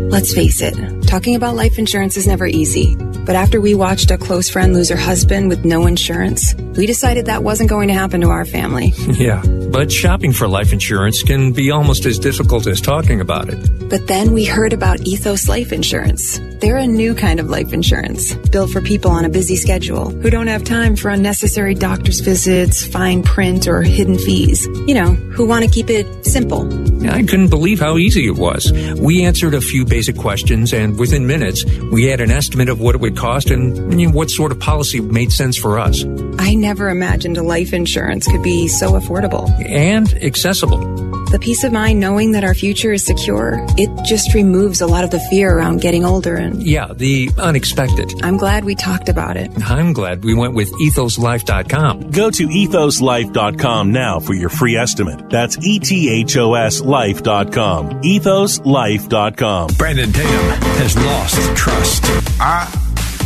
[0.10, 0.76] Let's face it,
[1.08, 2.96] talking about life insurance is never easy.
[2.96, 7.26] But after we watched a close friend lose her husband with no insurance, we decided
[7.26, 8.94] that wasn't going to happen to our family.
[9.18, 13.90] Yeah, but shopping for life insurance can be almost as difficult as talking about it.
[13.90, 16.40] But then we heard about Ethos Life Insurance.
[16.60, 20.30] They're a new kind of life insurance, built for people on a busy schedule who
[20.30, 24.66] don't have time for unnecessary doctor's visits, fine print, or hidden fees.
[24.88, 26.68] You know, who want to keep it simple.
[27.10, 28.72] I couldn't believe how easy it was.
[29.00, 32.96] We answered a few basic questions, and within minutes, we had an estimate of what
[32.96, 36.04] it would cost and you know, what sort of policy made sense for us.
[36.40, 40.80] I never imagined a life insurance could be so affordable and accessible.
[41.30, 45.04] The peace of mind knowing that our future is secure, it just removes a lot
[45.04, 46.64] of the fear around getting older and.
[46.64, 48.14] Yeah, the unexpected.
[48.24, 49.52] I'm glad we talked about it.
[49.70, 52.12] I'm glad we went with ethoslife.com.
[52.12, 55.30] Go to ethoslife.com now for your free estimate.
[55.30, 57.90] That's E T H O S life.com.
[58.04, 59.70] Ethoslife.com.
[59.78, 60.32] Brandon Tatum
[60.80, 62.04] has lost trust.
[62.40, 62.72] I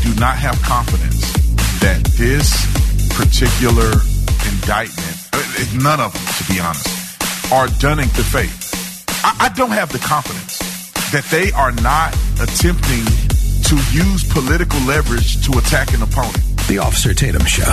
[0.01, 1.21] do not have confidence
[1.81, 2.65] that this
[3.15, 3.91] particular
[4.51, 7.00] indictment, uh, none of them, to be honest,
[7.51, 9.05] are dunning the faith.
[9.23, 10.59] I, I don't have the confidence
[11.11, 13.03] that they are not attempting
[13.63, 16.37] to use political leverage to attack an opponent.
[16.67, 17.71] The Officer Tatum Show.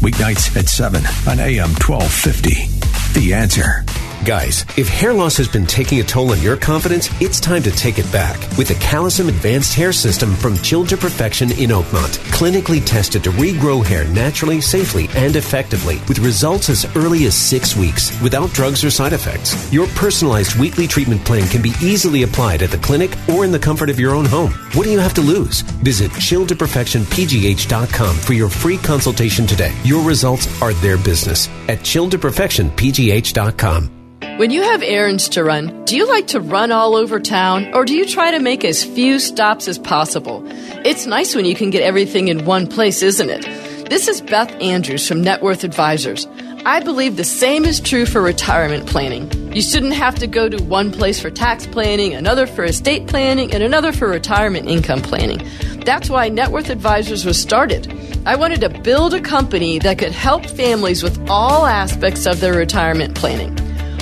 [0.00, 3.18] Weeknights at 7 on AM 1250.
[3.18, 3.84] The answer.
[4.24, 7.70] Guys, if hair loss has been taking a toll on your confidence, it's time to
[7.70, 12.18] take it back with the Calism Advanced Hair System from Chill to Perfection in Oakmont.
[12.32, 17.76] Clinically tested to regrow hair naturally, safely, and effectively with results as early as six
[17.76, 19.72] weeks without drugs or side effects.
[19.72, 23.58] Your personalized weekly treatment plan can be easily applied at the clinic or in the
[23.58, 24.50] comfort of your own home.
[24.74, 25.60] What do you have to lose?
[25.82, 29.72] Visit chilltoperfectionpgh.com for your free consultation today.
[29.84, 33.90] Your results are their business at chilltoperfectionpgh.com.
[34.20, 37.84] When you have errands to run, do you like to run all over town or
[37.84, 40.42] do you try to make as few stops as possible?
[40.84, 43.42] It's nice when you can get everything in one place, isn't it?
[43.88, 46.26] This is Beth Andrews from Net Worth Advisors.
[46.66, 49.30] I believe the same is true for retirement planning.
[49.54, 53.52] You shouldn't have to go to one place for tax planning, another for estate planning,
[53.52, 55.48] and another for retirement income planning.
[55.84, 57.92] That's why Net Worth Advisors was started.
[58.26, 62.54] I wanted to build a company that could help families with all aspects of their
[62.54, 63.56] retirement planning.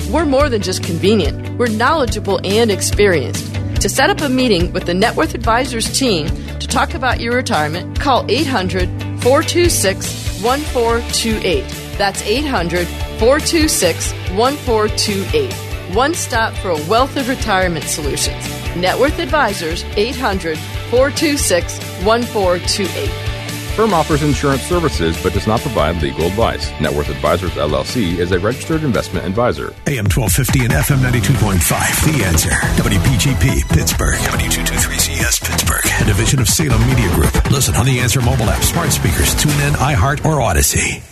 [0.09, 3.53] We're more than just convenient, we're knowledgeable and experienced.
[3.81, 6.27] To set up a meeting with the Net Worth Advisors team
[6.59, 8.87] to talk about your retirement, call 800
[9.21, 11.65] 426 1428.
[11.97, 12.87] That's 800
[13.19, 15.53] 426 1428.
[15.93, 18.47] One stop for a wealth of retirement solutions.
[18.77, 20.57] Net Worth Advisors, 800
[20.89, 23.36] 426 1428.
[23.77, 26.71] Firm offers insurance services but does not provide legal advice.
[26.81, 29.67] Net Worth Advisors LLC is a registered investment advisor.
[29.85, 32.17] AM 1250 and FM 92.5.
[32.17, 32.49] The answer.
[32.49, 34.17] WPGP Pittsburgh.
[34.17, 35.85] W223CS Pittsburgh.
[36.01, 37.51] A division of Salem Media Group.
[37.51, 41.03] Listen on the Answer mobile app, smart speakers, tune in, iHeart, or Odyssey.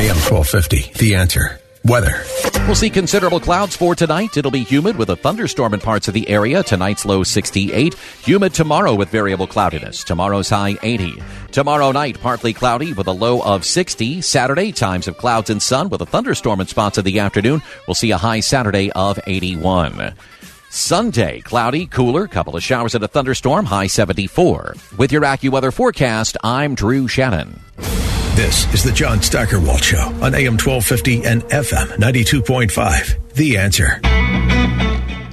[0.00, 0.92] AM 1250.
[0.98, 1.60] The answer.
[1.84, 2.24] Weather.
[2.66, 4.36] We'll see considerable clouds for tonight.
[4.36, 6.62] It'll be humid with a thunderstorm in parts of the area.
[6.62, 7.94] Tonight's low 68.
[8.24, 10.04] Humid tomorrow with variable cloudiness.
[10.04, 11.20] Tomorrow's high 80.
[11.50, 14.22] Tomorrow night, partly cloudy with a low of 60.
[14.22, 17.60] Saturday, times of clouds and sun with a thunderstorm in spots of the afternoon.
[17.86, 20.14] We'll see a high Saturday of 81.
[20.70, 24.76] Sunday, cloudy, cooler, couple of showers and a thunderstorm, high 74.
[24.96, 27.60] With your AccuWeather forecast, I'm Drew Shannon.
[28.34, 33.34] This is the John Steigerwald Show on AM 1250 and FM 92.5.
[33.34, 34.00] The answer.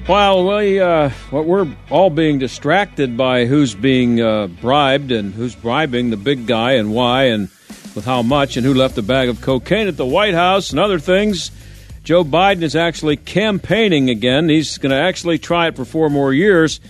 [0.05, 5.55] Well, we, uh, well, we're all being distracted by who's being uh, bribed and who's
[5.55, 7.43] bribing the big guy and why and
[7.95, 10.79] with how much and who left a bag of cocaine at the White House and
[10.79, 11.51] other things.
[12.03, 14.49] Joe Biden is actually campaigning again.
[14.49, 16.81] He's going to actually try it for four more years.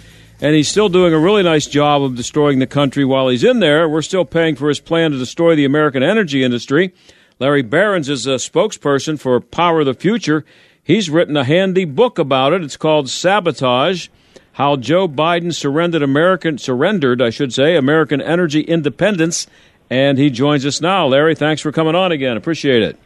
[0.42, 3.60] And he's still doing a really nice job of destroying the country while he's in
[3.60, 3.90] there.
[3.90, 6.94] We're still paying for his plan to destroy the American energy industry.
[7.40, 10.46] Larry Behrens is a spokesperson for Power of the Future.
[10.84, 12.64] He's written a handy book about it.
[12.64, 14.08] It's called Sabotage
[14.54, 19.48] How Joe Biden Surrendered American Surrendered, I should say, American Energy Independence.
[19.90, 21.08] And he joins us now.
[21.08, 22.38] Larry, thanks for coming on again.
[22.38, 22.98] Appreciate it.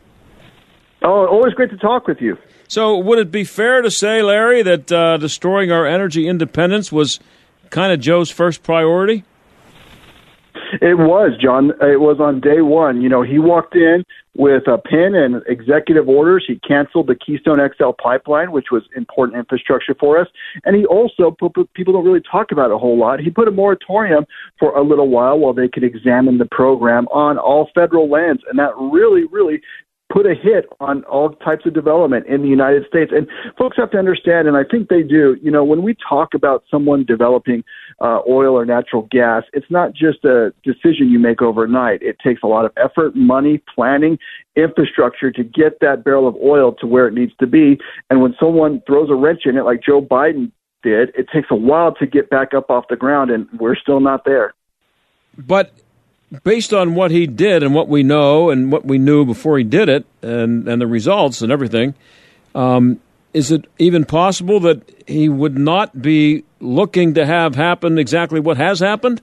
[1.01, 2.37] Oh, always great to talk with you.
[2.73, 7.19] So, would it be fair to say, Larry, that uh, destroying our energy independence was
[7.69, 9.23] kind of Joe's first priority?
[10.81, 11.69] It was, John.
[11.81, 13.03] It was on day one.
[13.03, 14.03] You know, he walked in
[14.35, 16.45] with a pen and executive orders.
[16.47, 20.27] He canceled the Keystone XL pipeline, which was important infrastructure for us.
[20.65, 21.29] And he also,
[21.75, 24.25] people don't really talk about it a whole lot, he put a moratorium
[24.57, 28.41] for a little while while they could examine the program on all federal lands.
[28.49, 29.61] And that really, really
[30.13, 33.11] put a hit on all types of development in the United States.
[33.13, 36.35] And folks have to understand, and I think they do, you know, when we talk
[36.35, 37.63] about someone developing
[37.99, 42.03] uh, oil or natural gas, it's not just a decision you make overnight.
[42.03, 44.19] It takes a lot of effort, money, planning,
[44.55, 47.79] infrastructure to get that barrel of oil to where it needs to be.
[48.11, 50.51] And when someone throws a wrench in it, like Joe Biden
[50.83, 53.99] did, it takes a while to get back up off the ground, and we're still
[53.99, 54.53] not there.
[55.35, 55.73] But
[56.43, 59.63] based on what he did and what we know and what we knew before he
[59.63, 61.93] did it and, and the results and everything,
[62.55, 62.99] um,
[63.33, 68.57] is it even possible that he would not be looking to have happen exactly what
[68.57, 69.21] has happened?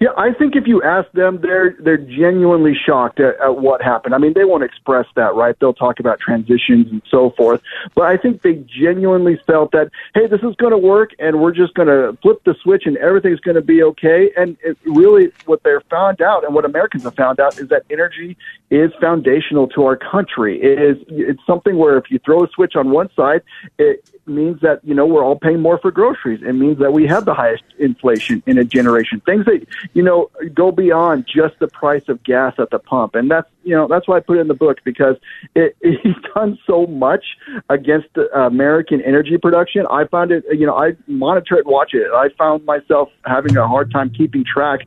[0.00, 4.14] Yeah, I think if you ask them, they're they're genuinely shocked at, at what happened.
[4.14, 5.56] I mean, they won't express that, right?
[5.58, 7.60] They'll talk about transitions and so forth,
[7.94, 11.52] but I think they genuinely felt that, hey, this is going to work, and we're
[11.52, 14.30] just going to flip the switch, and everything's going to be okay.
[14.36, 17.84] And it really, what they're found out, and what Americans have found out, is that
[17.90, 18.36] energy
[18.70, 20.60] is foundational to our country.
[20.62, 23.42] It is it's something where if you throw a switch on one side,
[23.78, 26.40] it means that you know we're all paying more for groceries.
[26.42, 29.20] It means that we have the highest inflation in a generation.
[29.26, 33.30] Things that you know go beyond just the price of gas at the pump, and
[33.30, 35.16] that's you know that's why I put it in the book because
[35.54, 37.24] it, it, he's done so much
[37.68, 39.86] against American energy production.
[39.90, 42.10] I found it you know I monitor it, watch it.
[42.12, 44.80] I found myself having a hard time keeping track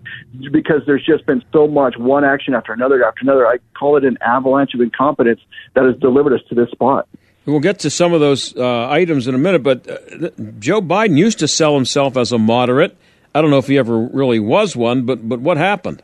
[0.51, 3.47] because there's just been so much one action after another after another.
[3.47, 5.41] I call it an avalanche of incompetence
[5.73, 7.07] that has delivered us to this spot.
[7.45, 11.17] We'll get to some of those uh, items in a minute, but uh, Joe Biden
[11.17, 12.97] used to sell himself as a moderate.
[13.35, 16.01] I don't know if he ever really was one, but but what happened?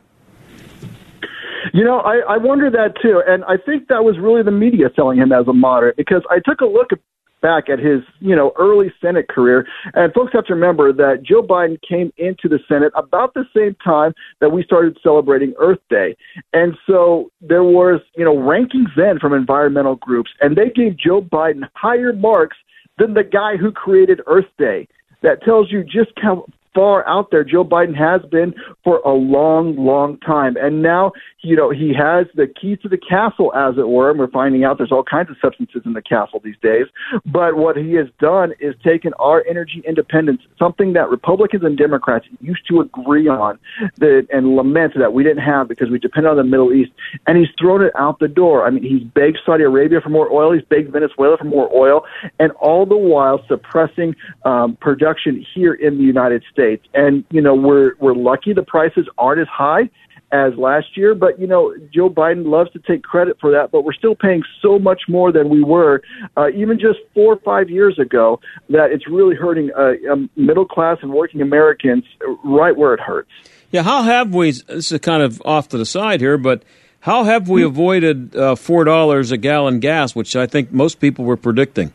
[1.72, 4.90] You know, I, I wonder that too, and I think that was really the media
[4.94, 6.98] selling him as a moderate because I took a look at
[7.40, 9.66] back at his, you know, early Senate career.
[9.94, 13.74] And folks have to remember that Joe Biden came into the Senate about the same
[13.84, 16.16] time that we started celebrating Earth Day.
[16.52, 21.20] And so there was, you know, rankings then from environmental groups, and they gave Joe
[21.20, 22.56] Biden higher marks
[22.98, 24.86] than the guy who created Earth Day.
[25.22, 28.54] That tells you just how far out there Joe Biden has been
[28.84, 30.56] for a long, long time.
[30.56, 34.10] And now, you know, he has the key to the castle, as it were.
[34.10, 36.86] And we're finding out there's all kinds of substances in the castle these days.
[37.26, 42.26] But what he has done is taken our energy independence, something that Republicans and Democrats
[42.40, 43.58] used to agree on
[43.98, 46.90] that, and lament that we didn't have because we depend on the Middle East,
[47.26, 48.66] and he's thrown it out the door.
[48.66, 52.04] I mean, he's begged Saudi Arabia for more oil, he's begged Venezuela for more oil,
[52.38, 56.61] and all the while suppressing um, production here in the United States.
[56.62, 56.86] States.
[56.94, 59.90] And you know, we're we're lucky the prices aren't as high
[60.30, 63.70] as last year, but you know, Joe Biden loves to take credit for that.
[63.70, 66.02] But we're still paying so much more than we were
[66.36, 70.64] uh, even just four or five years ago that it's really hurting uh, um, middle
[70.64, 72.04] class and working Americans
[72.44, 73.30] right where it hurts.
[73.70, 74.52] Yeah, how have we?
[74.52, 76.62] This is kind of off to the side here, but.
[77.04, 81.24] How have we avoided uh, four dollars a gallon gas, which I think most people
[81.24, 81.92] were predicting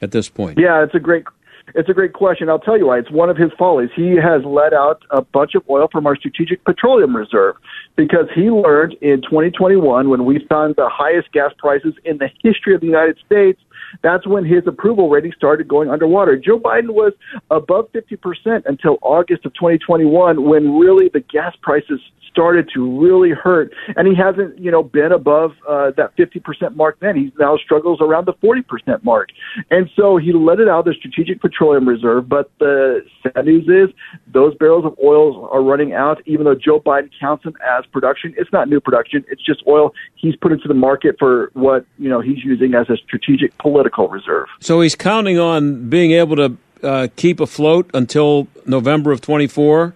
[0.00, 0.58] at this point?
[0.58, 1.26] Yeah, it's a great
[1.74, 2.48] it's a great question.
[2.48, 2.98] I'll tell you why.
[2.98, 3.90] It's one of his follies.
[3.94, 7.56] He has let out a bunch of oil from our strategic petroleum reserve
[7.96, 12.74] because he learned in 2021 when we found the highest gas prices in the history
[12.74, 13.60] of the United States
[14.02, 16.36] that's when his approval rating started going underwater.
[16.36, 17.12] Joe Biden was
[17.50, 22.00] above 50% until August of 2021 when really the gas prices
[22.32, 23.72] started to really hurt.
[23.94, 27.14] And he hasn't, you know, been above uh, that 50% mark then.
[27.14, 29.28] He now struggles around the 40% mark.
[29.70, 32.28] And so he let it out of the Strategic Petroleum Reserve.
[32.28, 33.94] But the sad news is
[34.26, 38.34] those barrels of oil are running out, even though Joe Biden counts them as production.
[38.38, 39.24] It's not new production.
[39.28, 42.88] It's just oil he's put into the market for what, you know, he's using as
[42.88, 44.48] a strategic political political reserve.
[44.60, 49.94] So he's counting on being able to uh, keep afloat until November of 24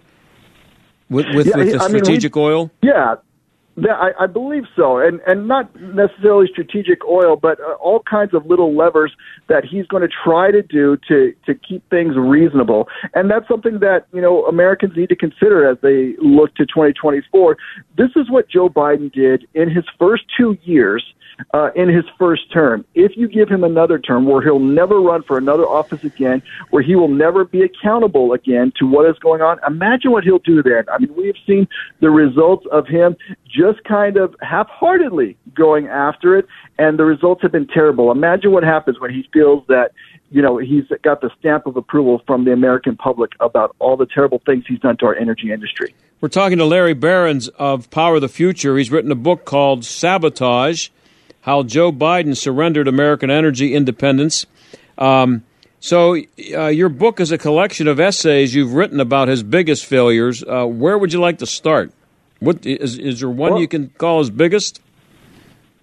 [1.08, 2.70] with, with, yeah, with the strategic mean, oil?
[2.82, 3.16] Yeah.
[3.78, 8.32] Yeah, I, I believe so, and and not necessarily strategic oil, but uh, all kinds
[8.32, 9.12] of little levers
[9.48, 13.80] that he's going to try to do to to keep things reasonable, and that's something
[13.80, 17.58] that you know Americans need to consider as they look to 2024.
[17.98, 21.04] This is what Joe Biden did in his first two years
[21.54, 22.84] uh, in his first term.
[22.94, 26.82] If you give him another term where he'll never run for another office again, where
[26.82, 30.62] he will never be accountable again to what is going on, imagine what he'll do
[30.62, 30.84] then.
[30.92, 31.68] I mean, we have seen
[32.00, 33.16] the results of him
[33.46, 36.46] just kind of half-heartedly going after it,
[36.78, 38.10] and the results have been terrible.
[38.10, 39.92] Imagine what happens when he feels that
[40.30, 44.06] you know he's got the stamp of approval from the American public about all the
[44.06, 45.94] terrible things he's done to our energy industry.
[46.20, 48.76] We're talking to Larry Behrens of Power of the Future.
[48.78, 50.88] He's written a book called Sabotage
[51.46, 54.46] how Joe Biden surrendered American energy independence.
[54.98, 55.44] Um,
[55.78, 56.16] so,
[56.52, 60.42] uh, your book is a collection of essays you've written about his biggest failures.
[60.42, 61.92] Uh, where would you like to start?
[62.40, 64.80] What is, is there one well, you can call his biggest?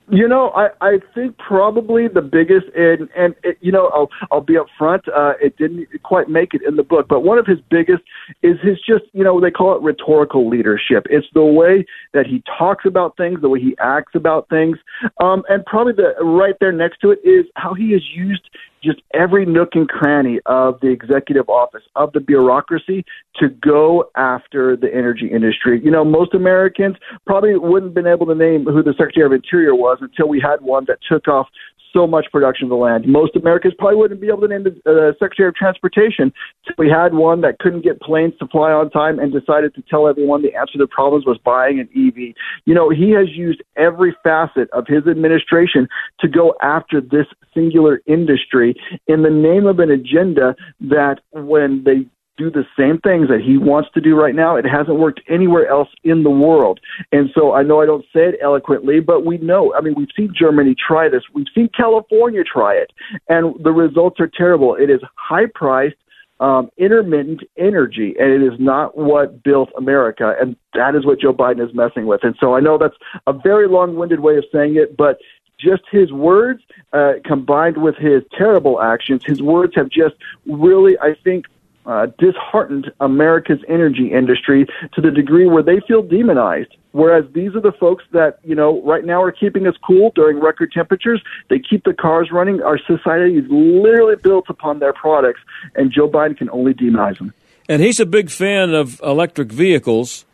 [0.09, 4.41] You know, I, I think probably the biggest, and and it, you know, I'll I'll
[4.41, 5.07] be up front.
[5.07, 8.03] Uh, it didn't quite make it in the book, but one of his biggest
[8.41, 11.07] is his just you know they call it rhetorical leadership.
[11.09, 14.77] It's the way that he talks about things, the way he acts about things,
[15.23, 18.49] um, and probably the right there next to it is how he has used
[18.83, 23.05] just every nook and cranny of the executive office, of the bureaucracy
[23.35, 25.81] to go after the energy industry.
[25.83, 29.31] You know, most Americans probably wouldn't have been able to name who the Secretary of
[29.31, 31.47] Interior was until we had one that took off
[31.93, 33.05] so much production of the land.
[33.07, 36.33] Most Americans probably wouldn't be able to name the uh, Secretary of Transportation
[36.65, 39.83] if we had one that couldn't get planes to fly on time and decided to
[39.89, 42.35] tell everyone the answer to the problems was buying an EV.
[42.65, 45.87] You know, he has used every facet of his administration
[46.19, 48.75] to go after this singular industry
[49.07, 52.05] in the name of an agenda that when they
[52.37, 54.55] do the same things that he wants to do right now.
[54.55, 56.79] It hasn't worked anywhere else in the world.
[57.11, 59.73] And so I know I don't say it eloquently, but we know.
[59.75, 61.23] I mean, we've seen Germany try this.
[61.33, 62.91] We've seen California try it.
[63.29, 64.75] And the results are terrible.
[64.75, 65.95] It is high priced.
[66.39, 71.31] Um, intermittent energy, and it is not what built America, and that is what Joe
[71.31, 72.21] Biden is messing with.
[72.23, 75.19] And so I know that's a very long-winded way of saying it, but
[75.57, 76.61] just his words
[76.91, 80.15] uh, combined with his terrible actions, his words have just
[80.45, 81.45] really, I think,
[81.85, 86.75] uh, disheartened America's energy industry to the degree where they feel demonized.
[86.91, 90.39] Whereas these are the folks that, you know, right now are keeping us cool during
[90.39, 91.21] record temperatures.
[91.49, 92.61] They keep the cars running.
[92.61, 95.41] Our society is literally built upon their products,
[95.75, 97.33] and Joe Biden can only demonize them.
[97.67, 100.25] And he's a big fan of electric vehicles.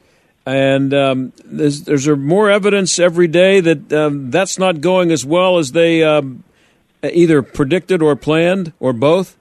[0.45, 5.60] And um, there's, there's more evidence every day that um, that's not going as well
[5.60, 6.43] as they um,
[7.04, 9.38] either predicted or planned, or both.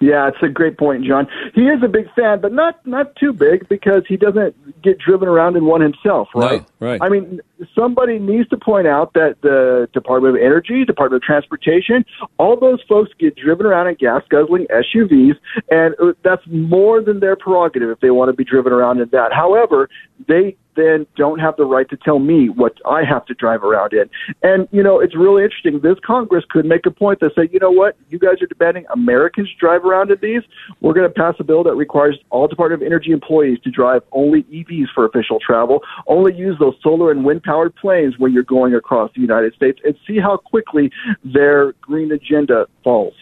[0.00, 1.26] Yeah, it's a great point, John.
[1.54, 5.28] He is a big fan, but not not too big because he doesn't get driven
[5.28, 6.64] around in one himself, right?
[6.80, 7.00] No, right.
[7.00, 7.40] I mean,
[7.74, 12.04] somebody needs to point out that the Department of Energy, Department of Transportation,
[12.38, 15.36] all those folks get driven around in gas guzzling SUVs,
[15.70, 19.08] and uh, that's more than their prerogative if they want to be driven around in
[19.10, 19.32] that.
[19.32, 19.88] However,
[20.28, 23.92] they then don't have the right to tell me what I have to drive around
[23.92, 24.08] in.
[24.42, 25.80] And, you know, it's really interesting.
[25.80, 28.84] This Congress could make a point that say, you know what, you guys are demanding
[28.92, 30.42] Americans drive around in these.
[30.80, 34.02] We're going to pass a bill that requires all Department of Energy employees to drive
[34.12, 38.42] only EVs for official travel, only use those solar and wind powered planes when you're
[38.42, 40.90] going across the United States, and see how quickly
[41.24, 43.14] their green agenda falls.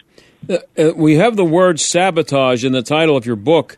[0.49, 3.77] Uh, uh we have the word sabotage in the title of your book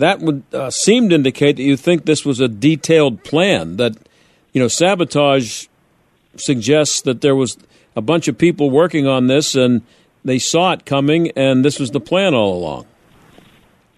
[0.00, 3.76] that would uh, seem to indicate that you think this was a detailed plan.
[3.76, 3.96] That
[4.52, 5.66] you know, sabotage
[6.36, 7.56] suggests that there was
[7.96, 9.82] a bunch of people working on this and
[10.24, 12.86] they saw it coming, and this was the plan all along.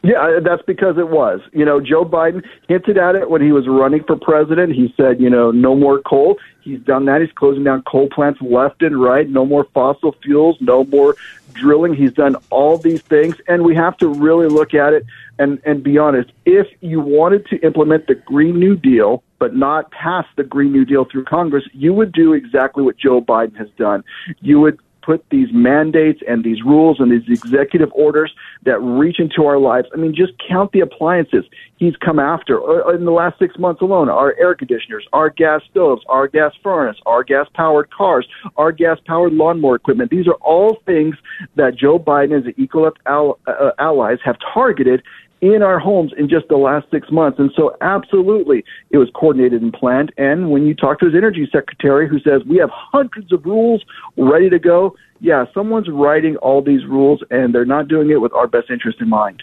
[0.03, 1.41] Yeah, that's because it was.
[1.53, 4.75] You know, Joe Biden hinted at it when he was running for president.
[4.75, 6.39] He said, you know, no more coal.
[6.63, 7.21] He's done that.
[7.21, 9.29] He's closing down coal plants left and right.
[9.29, 10.57] No more fossil fuels.
[10.61, 11.15] No more
[11.53, 11.95] drilling.
[11.95, 15.05] He's done all these things, and we have to really look at it
[15.39, 16.31] and and be honest.
[16.45, 20.85] If you wanted to implement the Green New Deal but not pass the Green New
[20.85, 24.05] Deal through Congress, you would do exactly what Joe Biden has done.
[24.41, 28.33] You would put these mandates and these rules and these executive orders
[28.65, 29.89] that reach into our lives.
[29.93, 31.45] I mean, just count the appliances
[31.77, 35.63] he's come after uh, in the last six months alone our air conditioners, our gas
[35.71, 38.27] stoves, our gas furnace, our gas powered cars,
[38.57, 40.11] our gas powered lawnmower equipment.
[40.11, 41.17] These are all things
[41.57, 45.03] that Joe Biden and his equal uh, allies have targeted
[45.43, 47.39] in our homes in just the last six months.
[47.39, 50.13] And so, absolutely, it was coordinated and planned.
[50.17, 53.85] And when you talk to his energy secretary, who says we have hundreds of rules
[54.17, 58.33] ready to go, yeah, someone's writing all these rules, and they're not doing it with
[58.33, 59.43] our best interest in mind.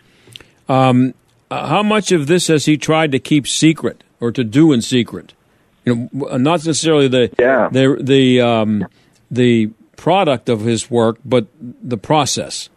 [0.69, 1.13] Um,
[1.51, 4.81] uh, how much of this has he tried to keep secret or to do in
[4.81, 5.33] secret?
[5.85, 7.69] You know, not necessarily the yeah.
[7.71, 8.87] the the um,
[9.29, 12.69] the product of his work, but the process.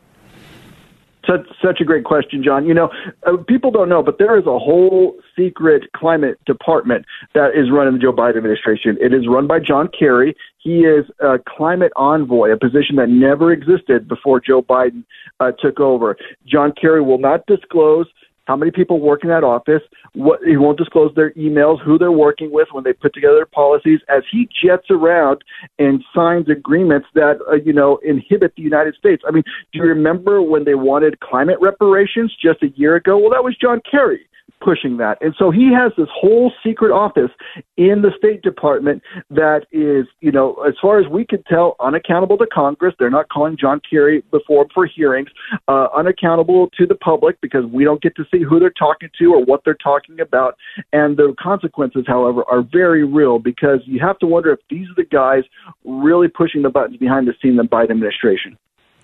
[1.27, 2.67] Such, such a great question, John.
[2.67, 2.91] You know,
[3.27, 7.05] uh, people don't know, but there is a whole secret climate department
[7.35, 8.97] that is run in the Joe Biden administration.
[9.01, 10.35] It is run by John Kerry.
[10.59, 15.05] He is a climate envoy, a position that never existed before Joe Biden
[15.39, 16.17] uh, took over.
[16.47, 18.07] John Kerry will not disclose
[18.47, 19.83] how many people work in that office.
[20.15, 24.01] What he won't disclose their emails, who they're working with when they put together policies.
[24.09, 25.43] As he jets around
[25.79, 29.23] and signs agreements that uh, you know inhibit the United States.
[29.27, 33.19] I mean, do you remember when they wanted climate reparations just a year ago?
[33.19, 34.27] Well, that was John Kerry
[34.63, 35.19] pushing that.
[35.21, 37.31] And so he has this whole secret office
[37.77, 42.39] in the State Department that is, you know, as far as we could tell, unaccountable
[42.39, 42.95] to Congress.
[42.99, 45.29] They're not calling John Kerry before for hearings,
[45.69, 49.35] uh, unaccountable to the public because we don't get to see who they're talking to
[49.35, 50.57] or what they're talking about.
[50.93, 54.95] And the consequences, however, are very real because you have to wonder if these are
[54.97, 55.45] the guys
[55.85, 58.57] really pushing the buttons behind the scene in the Biden administration.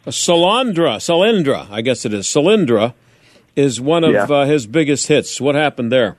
[0.07, 2.27] Solyndra, Solyndra, I guess it is.
[2.27, 2.95] Solyndra
[3.59, 4.25] is one of Yeah.
[4.25, 5.41] uh, his biggest hits.
[5.41, 6.17] What happened there?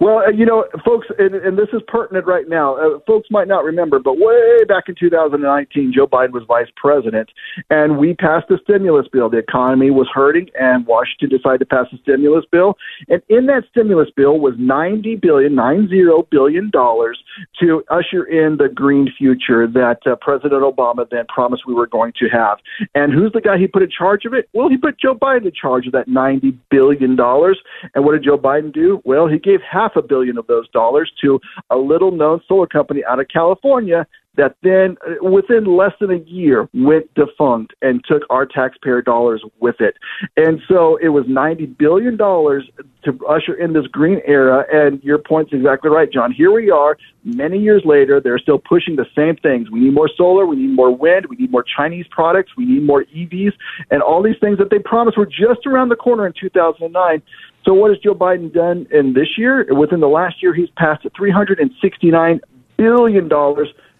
[0.00, 2.76] Well, uh, you know, folks, and, and this is pertinent right now.
[2.76, 7.30] Uh, folks might not remember, but way back in 2019, Joe Biden was vice president,
[7.70, 9.28] and we passed a stimulus bill.
[9.28, 12.76] The economy was hurting, and Washington decided to pass a stimulus bill.
[13.08, 17.18] And in that stimulus bill was 90 billion, nine zero billion dollars
[17.60, 22.12] to usher in the green future that uh, President Obama then promised we were going
[22.18, 22.58] to have.
[22.94, 24.48] And who's the guy he put in charge of it?
[24.52, 27.60] Well, he put Joe Biden in charge of that 90 billion dollars.
[27.94, 29.02] And what did Joe Biden do?
[29.04, 33.02] Well, he gave half a billion of those dollars to a little known solar company
[33.08, 34.06] out of California
[34.36, 39.42] that then, uh, within less than a year, went defunct and took our taxpayer dollars
[39.60, 39.96] with it.
[40.36, 44.64] And so it was $90 billion to usher in this green era.
[44.72, 46.32] And your point's exactly right, John.
[46.32, 49.70] Here we are, many years later, they're still pushing the same things.
[49.70, 52.84] We need more solar, we need more wind, we need more Chinese products, we need
[52.84, 53.52] more EVs,
[53.90, 57.22] and all these things that they promised were just around the corner in 2009.
[57.64, 59.66] So what has Joe Biden done in this year?
[59.74, 62.40] Within the last year, he's passed $369
[62.76, 63.28] billion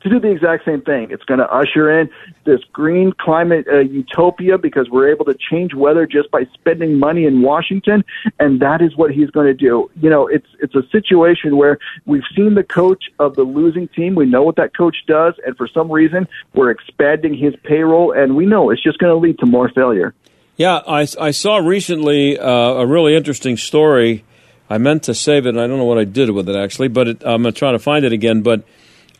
[0.03, 1.11] to do the exact same thing.
[1.11, 2.11] It's going to usher in
[2.45, 7.25] this green climate uh, utopia because we're able to change weather just by spending money
[7.25, 8.05] in Washington,
[8.39, 9.91] and that is what he's going to do.
[10.01, 14.15] You know, it's it's a situation where we've seen the coach of the losing team.
[14.15, 18.37] We know what that coach does, and for some reason, we're expanding his payroll, and
[18.37, 20.15] we know it's just going to lead to more failure.
[20.57, 24.25] Yeah, I, I saw recently uh, a really interesting story.
[24.69, 26.89] I meant to save it, and I don't know what I did with it actually,
[26.89, 28.43] but it, I'm going to try to find it again.
[28.43, 28.65] But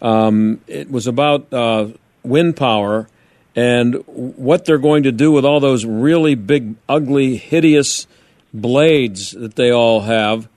[0.03, 1.89] um, it was about uh,
[2.25, 3.09] wind power
[3.55, 8.07] and what they're going to do with all those really big, ugly, hideous
[8.53, 10.49] blades that they all have.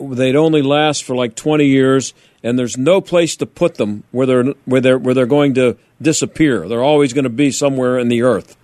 [0.00, 4.26] They'd only last for like 20 years, and there's no place to put them where
[4.26, 6.68] they're where they're where they're going to disappear.
[6.68, 8.56] They're always going to be somewhere in the earth.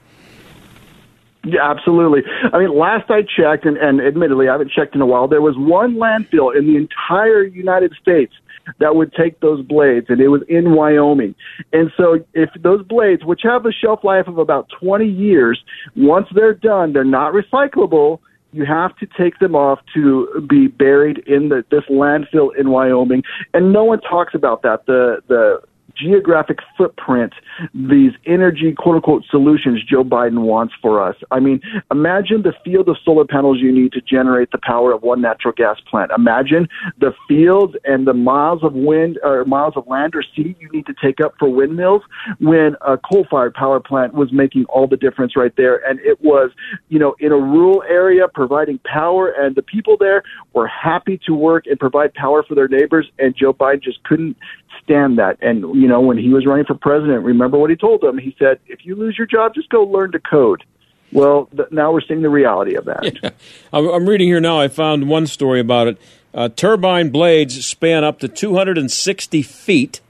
[1.44, 2.22] Yeah, absolutely.
[2.52, 5.40] I mean, last I checked, and, and admittedly, I haven't checked in a while, there
[5.40, 8.34] was one landfill in the entire United States
[8.78, 11.34] that would take those blades, and it was in Wyoming.
[11.72, 15.62] And so, if those blades, which have a shelf life of about 20 years,
[15.96, 18.20] once they're done, they're not recyclable.
[18.52, 23.22] You have to take them off to be buried in the, this landfill in Wyoming,
[23.54, 24.86] and no one talks about that.
[24.86, 25.60] The the
[26.00, 27.32] geographic footprint,
[27.74, 31.16] these energy quote unquote solutions Joe Biden wants for us.
[31.30, 35.02] I mean, imagine the field of solar panels you need to generate the power of
[35.02, 36.10] one natural gas plant.
[36.16, 40.68] Imagine the fields and the miles of wind or miles of land or sea you
[40.72, 42.02] need to take up for windmills
[42.38, 45.76] when a coal fired power plant was making all the difference right there.
[45.88, 46.50] And it was,
[46.88, 50.22] you know, in a rural area providing power and the people there
[50.54, 54.36] were happy to work and provide power for their neighbors and Joe Biden just couldn't
[54.82, 55.36] stand that.
[55.40, 58.16] And, you know, when he was running for president, remember what he told them?
[58.16, 60.64] He said, if you lose your job, just go learn to code.
[61.12, 63.34] Well, th- now we're seeing the reality of that.
[63.72, 64.60] I'm I'm reading here now.
[64.60, 65.98] I found one story about it.
[66.32, 70.00] Uh, turbine blades span up to 260 feet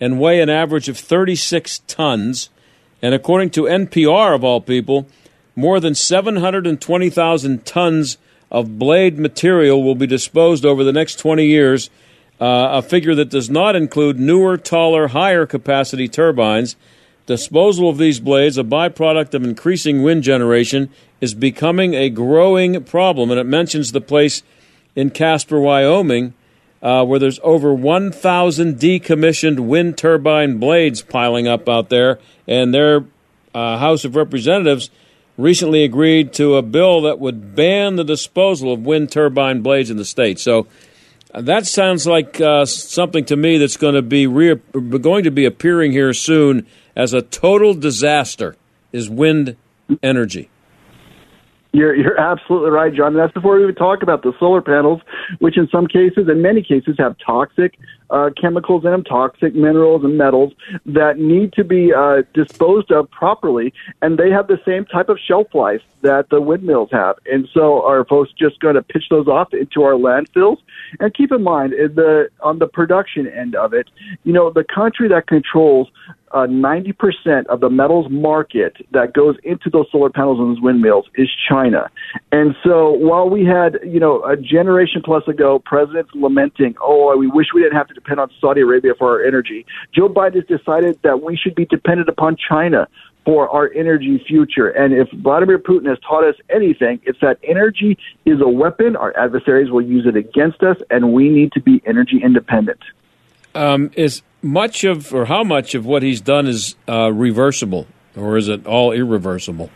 [0.00, 2.50] and weigh an average of 36 tons.
[3.02, 5.08] And according to NPR, of all people,
[5.56, 8.18] more than 720,000 tons
[8.50, 11.90] of blade material will be disposed over the next 20 years,
[12.40, 16.76] uh, a figure that does not include newer, taller, higher capacity turbines.
[17.26, 23.30] Disposal of these blades, a byproduct of increasing wind generation, is becoming a growing problem.
[23.30, 24.42] And it mentions the place
[24.94, 26.34] in Casper, Wyoming,
[26.82, 32.18] uh, where there's over 1,000 decommissioned wind turbine blades piling up out there.
[32.46, 33.04] And their
[33.54, 34.90] uh, House of Representatives
[35.38, 39.96] recently agreed to a bill that would ban the disposal of wind turbine blades in
[39.96, 40.38] the state.
[40.38, 40.66] So
[41.36, 45.44] That sounds like uh, something to me that's going to be re- going to be
[45.44, 46.66] appearing here soon
[46.96, 48.56] as a total disaster.
[48.90, 49.56] Is wind
[50.02, 50.48] energy?
[51.72, 53.12] You're, you're absolutely right, John.
[53.12, 55.02] That's before we even talk about the solar panels,
[55.40, 57.78] which in some cases, in many cases, have toxic
[58.10, 60.52] uh, chemicals in them, toxic minerals and metals
[60.84, 63.72] that need to be uh, disposed of properly.
[64.02, 67.16] And they have the same type of shelf life that the windmills have.
[67.26, 70.58] And so are folks just going to pitch those off into our landfills?
[71.00, 73.88] And keep in mind, in the on the production end of it,
[74.24, 75.88] you know, the country that controls
[76.32, 81.06] uh, 90% of the metals market that goes into those solar panels and those windmills
[81.14, 81.90] is China.
[82.32, 87.26] And so while we had, you know, a generation plus ago, presidents lamenting, oh, we
[87.26, 90.58] wish we didn't have to depend on Saudi Arabia for our energy, Joe Biden has
[90.58, 92.86] decided that we should be dependent upon China
[93.24, 94.68] for our energy future.
[94.68, 98.94] And if Vladimir Putin has taught us anything, it's that energy is a weapon.
[98.94, 102.78] Our adversaries will use it against us, and we need to be energy independent.
[103.54, 108.36] Um, is much of, or how much of what he's done is uh, reversible, or
[108.36, 109.70] is it all irreversible?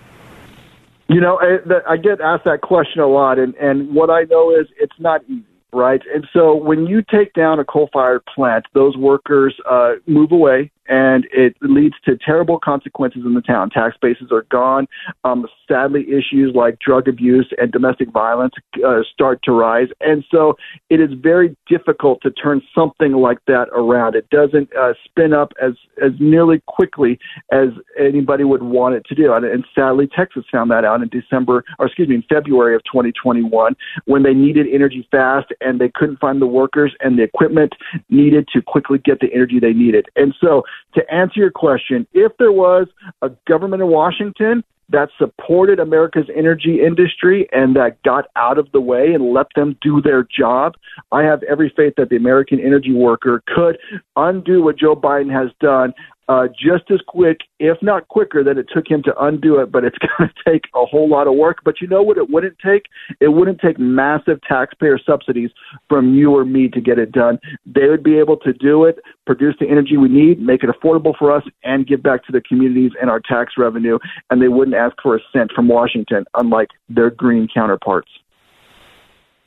[1.08, 4.54] You know, I, I get asked that question a lot, and, and what I know
[4.54, 6.02] is it's not easy right?
[6.14, 10.70] And so when you take down a coal fired plant, those workers uh, move away
[10.90, 13.70] and it leads to terrible consequences in the town.
[13.70, 14.88] Tax bases are gone.
[15.24, 18.54] Um, sadly, issues like drug abuse and domestic violence
[18.84, 20.56] uh, start to rise, and so
[20.90, 24.16] it is very difficult to turn something like that around.
[24.16, 27.18] It doesn't uh, spin up as as nearly quickly
[27.52, 27.68] as
[27.98, 31.64] anybody would want it to do, and, and sadly, Texas found that out in December,
[31.78, 36.18] or excuse me, in February of 2021, when they needed energy fast and they couldn't
[36.18, 37.74] find the workers and the equipment
[38.08, 40.62] needed to quickly get the energy they needed, and so
[40.94, 42.86] to answer your question, if there was
[43.22, 48.80] a government in Washington that supported America's energy industry and that got out of the
[48.80, 50.74] way and let them do their job,
[51.12, 53.78] I have every faith that the American energy worker could
[54.16, 55.94] undo what Joe Biden has done
[56.30, 59.72] uh, just as quick, if not quicker, than it took him to undo it.
[59.72, 61.58] But it's going to take a whole lot of work.
[61.64, 62.18] But you know what?
[62.18, 62.84] It wouldn't take.
[63.18, 65.50] It wouldn't take massive taxpayer subsidies
[65.88, 67.40] from you or me to get it done.
[67.66, 71.18] They would be able to do it, produce the energy we need, make it affordable
[71.18, 73.98] for us, and give back to the communities and our tax revenue.
[74.30, 78.08] And they wouldn't ask for a cent from Washington, unlike their green counterparts.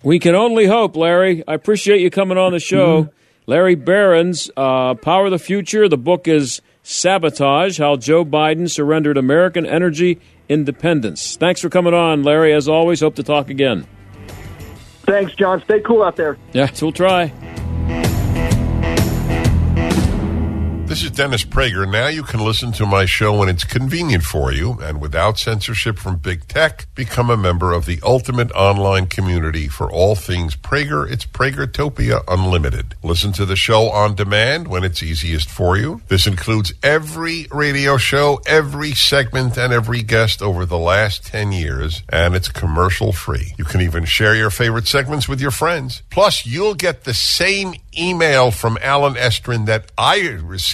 [0.04, 1.48] We can only hope, Larry.
[1.48, 3.04] I appreciate you coming on the show.
[3.04, 3.16] Mm-hmm.
[3.46, 5.88] Larry Behrens, uh, Power of the Future.
[5.88, 10.20] The book is Sabotage How Joe Biden Surrendered American Energy
[10.50, 11.38] Independence.
[11.38, 12.54] Thanks for coming on, Larry.
[12.54, 13.88] As always, hope to talk again.
[15.06, 15.62] Thanks, John.
[15.64, 16.38] Stay cool out there.
[16.52, 17.32] Yes, we'll try.
[20.94, 21.92] This is Dennis Prager.
[21.92, 25.98] Now you can listen to my show when it's convenient for you and without censorship
[25.98, 26.86] from big tech.
[26.94, 31.10] Become a member of the ultimate online community for all things Prager.
[31.10, 32.94] It's Pragertopia Unlimited.
[33.02, 36.00] Listen to the show on demand when it's easiest for you.
[36.10, 42.04] This includes every radio show, every segment, and every guest over the last 10 years,
[42.10, 43.56] and it's commercial free.
[43.58, 46.04] You can even share your favorite segments with your friends.
[46.12, 50.18] Plus, you'll get the same email from Allen Estrin that I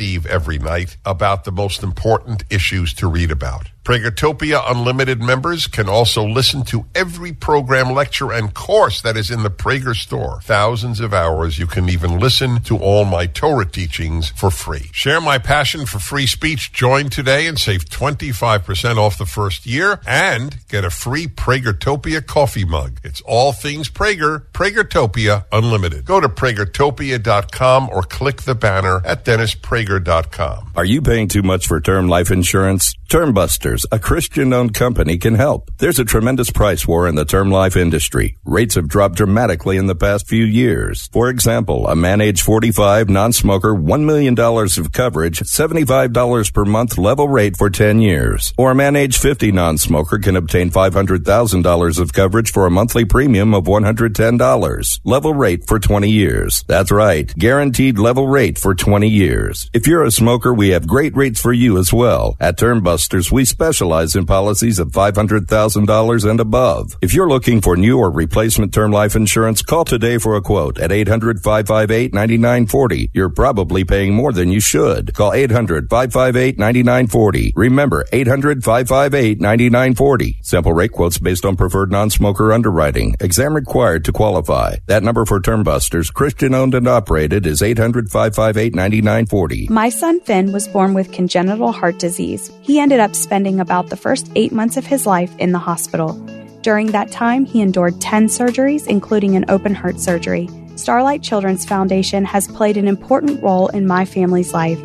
[0.10, 3.70] receive every night about the most important issues to read about.
[3.90, 9.42] Pragertopia Unlimited members can also listen to every program, lecture, and course that is in
[9.42, 10.42] the Prager store.
[10.44, 11.58] Thousands of hours.
[11.58, 14.92] You can even listen to all my Torah teachings for free.
[14.94, 16.72] Share my passion for free speech.
[16.72, 22.66] Join today and save 25% off the first year and get a free Pragertopia coffee
[22.66, 23.00] mug.
[23.04, 24.46] It's all things Prager.
[24.52, 26.06] Pragertopia Unlimited.
[26.06, 30.74] Go to pragertopia.com or click the banner at dennisprager.com.
[30.76, 32.94] Are you paying too much for term life insurance?
[33.10, 35.72] Termbusters, a Christian owned company, can help.
[35.80, 38.38] There's a tremendous price war in the term life industry.
[38.46, 41.10] Rates have dropped dramatically in the past few years.
[41.12, 47.00] For example, a man age 45, non smoker, $1 million of coverage, $75 per month
[47.00, 48.54] level rate for 10 years.
[48.60, 53.06] Or a man age 50 non smoker can obtain $500,000 of coverage for a monthly
[53.06, 55.00] premium of $110.
[55.04, 56.64] Level rate for 20 years.
[56.68, 57.34] That's right.
[57.36, 59.68] Guaranteed level rate for 20 years.
[59.74, 62.36] If you're a smoker, we have great rates for you as well.
[62.40, 62.99] At Termbusters,
[63.32, 66.98] we specialize in policies of $500,000 and above.
[67.02, 70.78] If you're looking for new or replacement term life insurance, call today for a quote
[70.80, 73.12] at 800-558-9940.
[73.14, 75.14] You're probably paying more than you should.
[75.14, 77.54] Call 800-558-9940.
[77.56, 80.46] Remember, 800-558-9940.
[80.46, 83.16] Sample rate quotes based on preferred non-smoker underwriting.
[83.22, 84.76] Exam required to qualify.
[84.88, 89.70] That number for Term Busters, Christian owned and operated, is 800-558-9940.
[89.70, 92.52] My son Finn was born with congenital heart disease.
[92.62, 96.14] He ended up spending about the first eight months of his life in the hospital.
[96.62, 100.50] During that time, he endured 10 surgeries, including an open heart surgery.
[100.78, 104.80] Starlight Children's Foundation has played an important role in my family's life.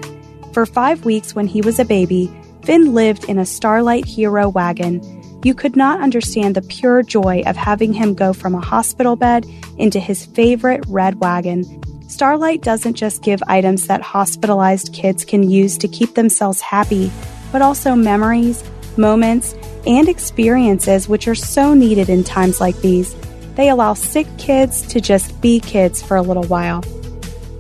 [0.53, 2.29] For five weeks when he was a baby,
[2.65, 5.01] Finn lived in a Starlight Hero wagon.
[5.45, 9.47] You could not understand the pure joy of having him go from a hospital bed
[9.79, 11.65] into his favorite red wagon.
[12.09, 17.11] Starlight doesn't just give items that hospitalized kids can use to keep themselves happy,
[17.55, 18.65] but also memories,
[18.97, 19.55] moments,
[19.87, 23.15] and experiences which are so needed in times like these.
[23.55, 26.81] They allow sick kids to just be kids for a little while.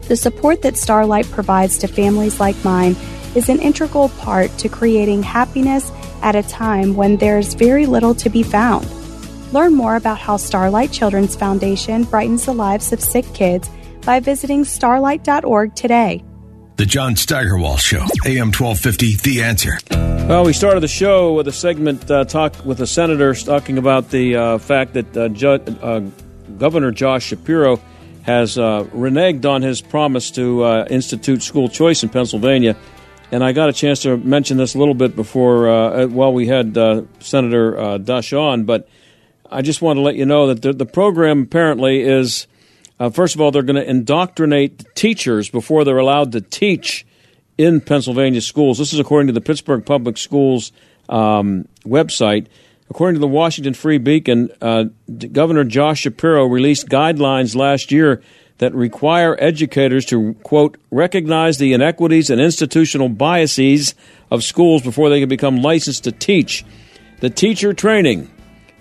[0.09, 2.97] The support that Starlight provides to families like mine
[3.36, 5.92] is an integral part to creating happiness
[6.22, 8.90] at a time when there's very little to be found.
[9.53, 13.70] Learn more about how Starlight Children's Foundation brightens the lives of sick kids
[14.05, 16.24] by visiting starlight.org today.
[16.77, 19.79] The John Steigerwald Show, AM 1250, The Answer.
[20.29, 24.11] Well, we started the show with a segment uh, talk with the senators talking about
[24.11, 26.01] the uh, fact that uh, Ju- uh,
[26.59, 27.81] Governor Josh Shapiro
[28.22, 32.77] has uh, reneged on his promise to uh, institute school choice in Pennsylvania.
[33.31, 36.75] And I got a chance to mention this a little bit before, while we had
[37.20, 38.89] Senator Dush on, but
[39.49, 42.49] I just want to let you know that the, the program apparently is
[42.99, 47.07] uh, first of all, they're going to indoctrinate teachers before they're allowed to teach
[47.59, 48.78] in Pennsylvania schools.
[48.78, 50.72] This is according to the Pittsburgh Public Schools
[51.09, 52.47] um, website.
[52.90, 54.84] According to the Washington Free Beacon, uh,
[55.32, 58.22] Governor Josh Shapiro released guidelines last year
[58.59, 63.95] that require educators to, quote, recognize the inequities and institutional biases
[64.30, 66.64] of schools before they can become licensed to teach.
[67.20, 68.30] The teacher training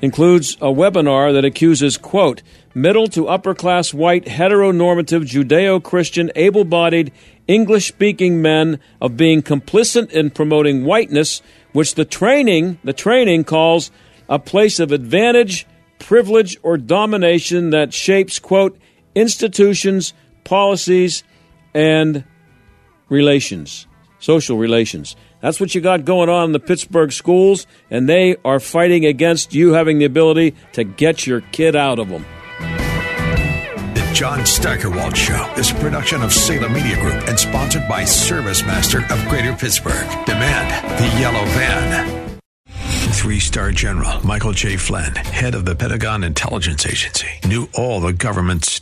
[0.02, 2.44] includes a webinar that accuses, quote,
[2.74, 7.12] middle to upper class white, heteronormative, Judeo Christian, able bodied,
[7.48, 13.92] English speaking men of being complicit in promoting whiteness, which the training, the training calls
[14.30, 15.68] a place of advantage,
[16.00, 18.78] privilege, or domination that shapes, quote,
[19.16, 20.14] institutions,
[20.44, 21.24] policies,
[21.74, 22.24] and
[23.10, 23.88] relations,
[24.20, 25.16] social relations.
[25.42, 29.54] That's what you got going on in the Pittsburgh schools, and they are fighting against
[29.54, 32.26] you having the ability to get your kid out of them.
[34.14, 39.00] John Steigerwald Show is a production of Salem Media Group and sponsored by Service Master
[39.12, 40.08] of Greater Pittsburgh.
[40.28, 42.40] Demand the yellow van.
[43.14, 44.78] Three star general Michael J.
[44.78, 48.82] Flynn, head of the Pentagon Intelligence Agency, knew all the government's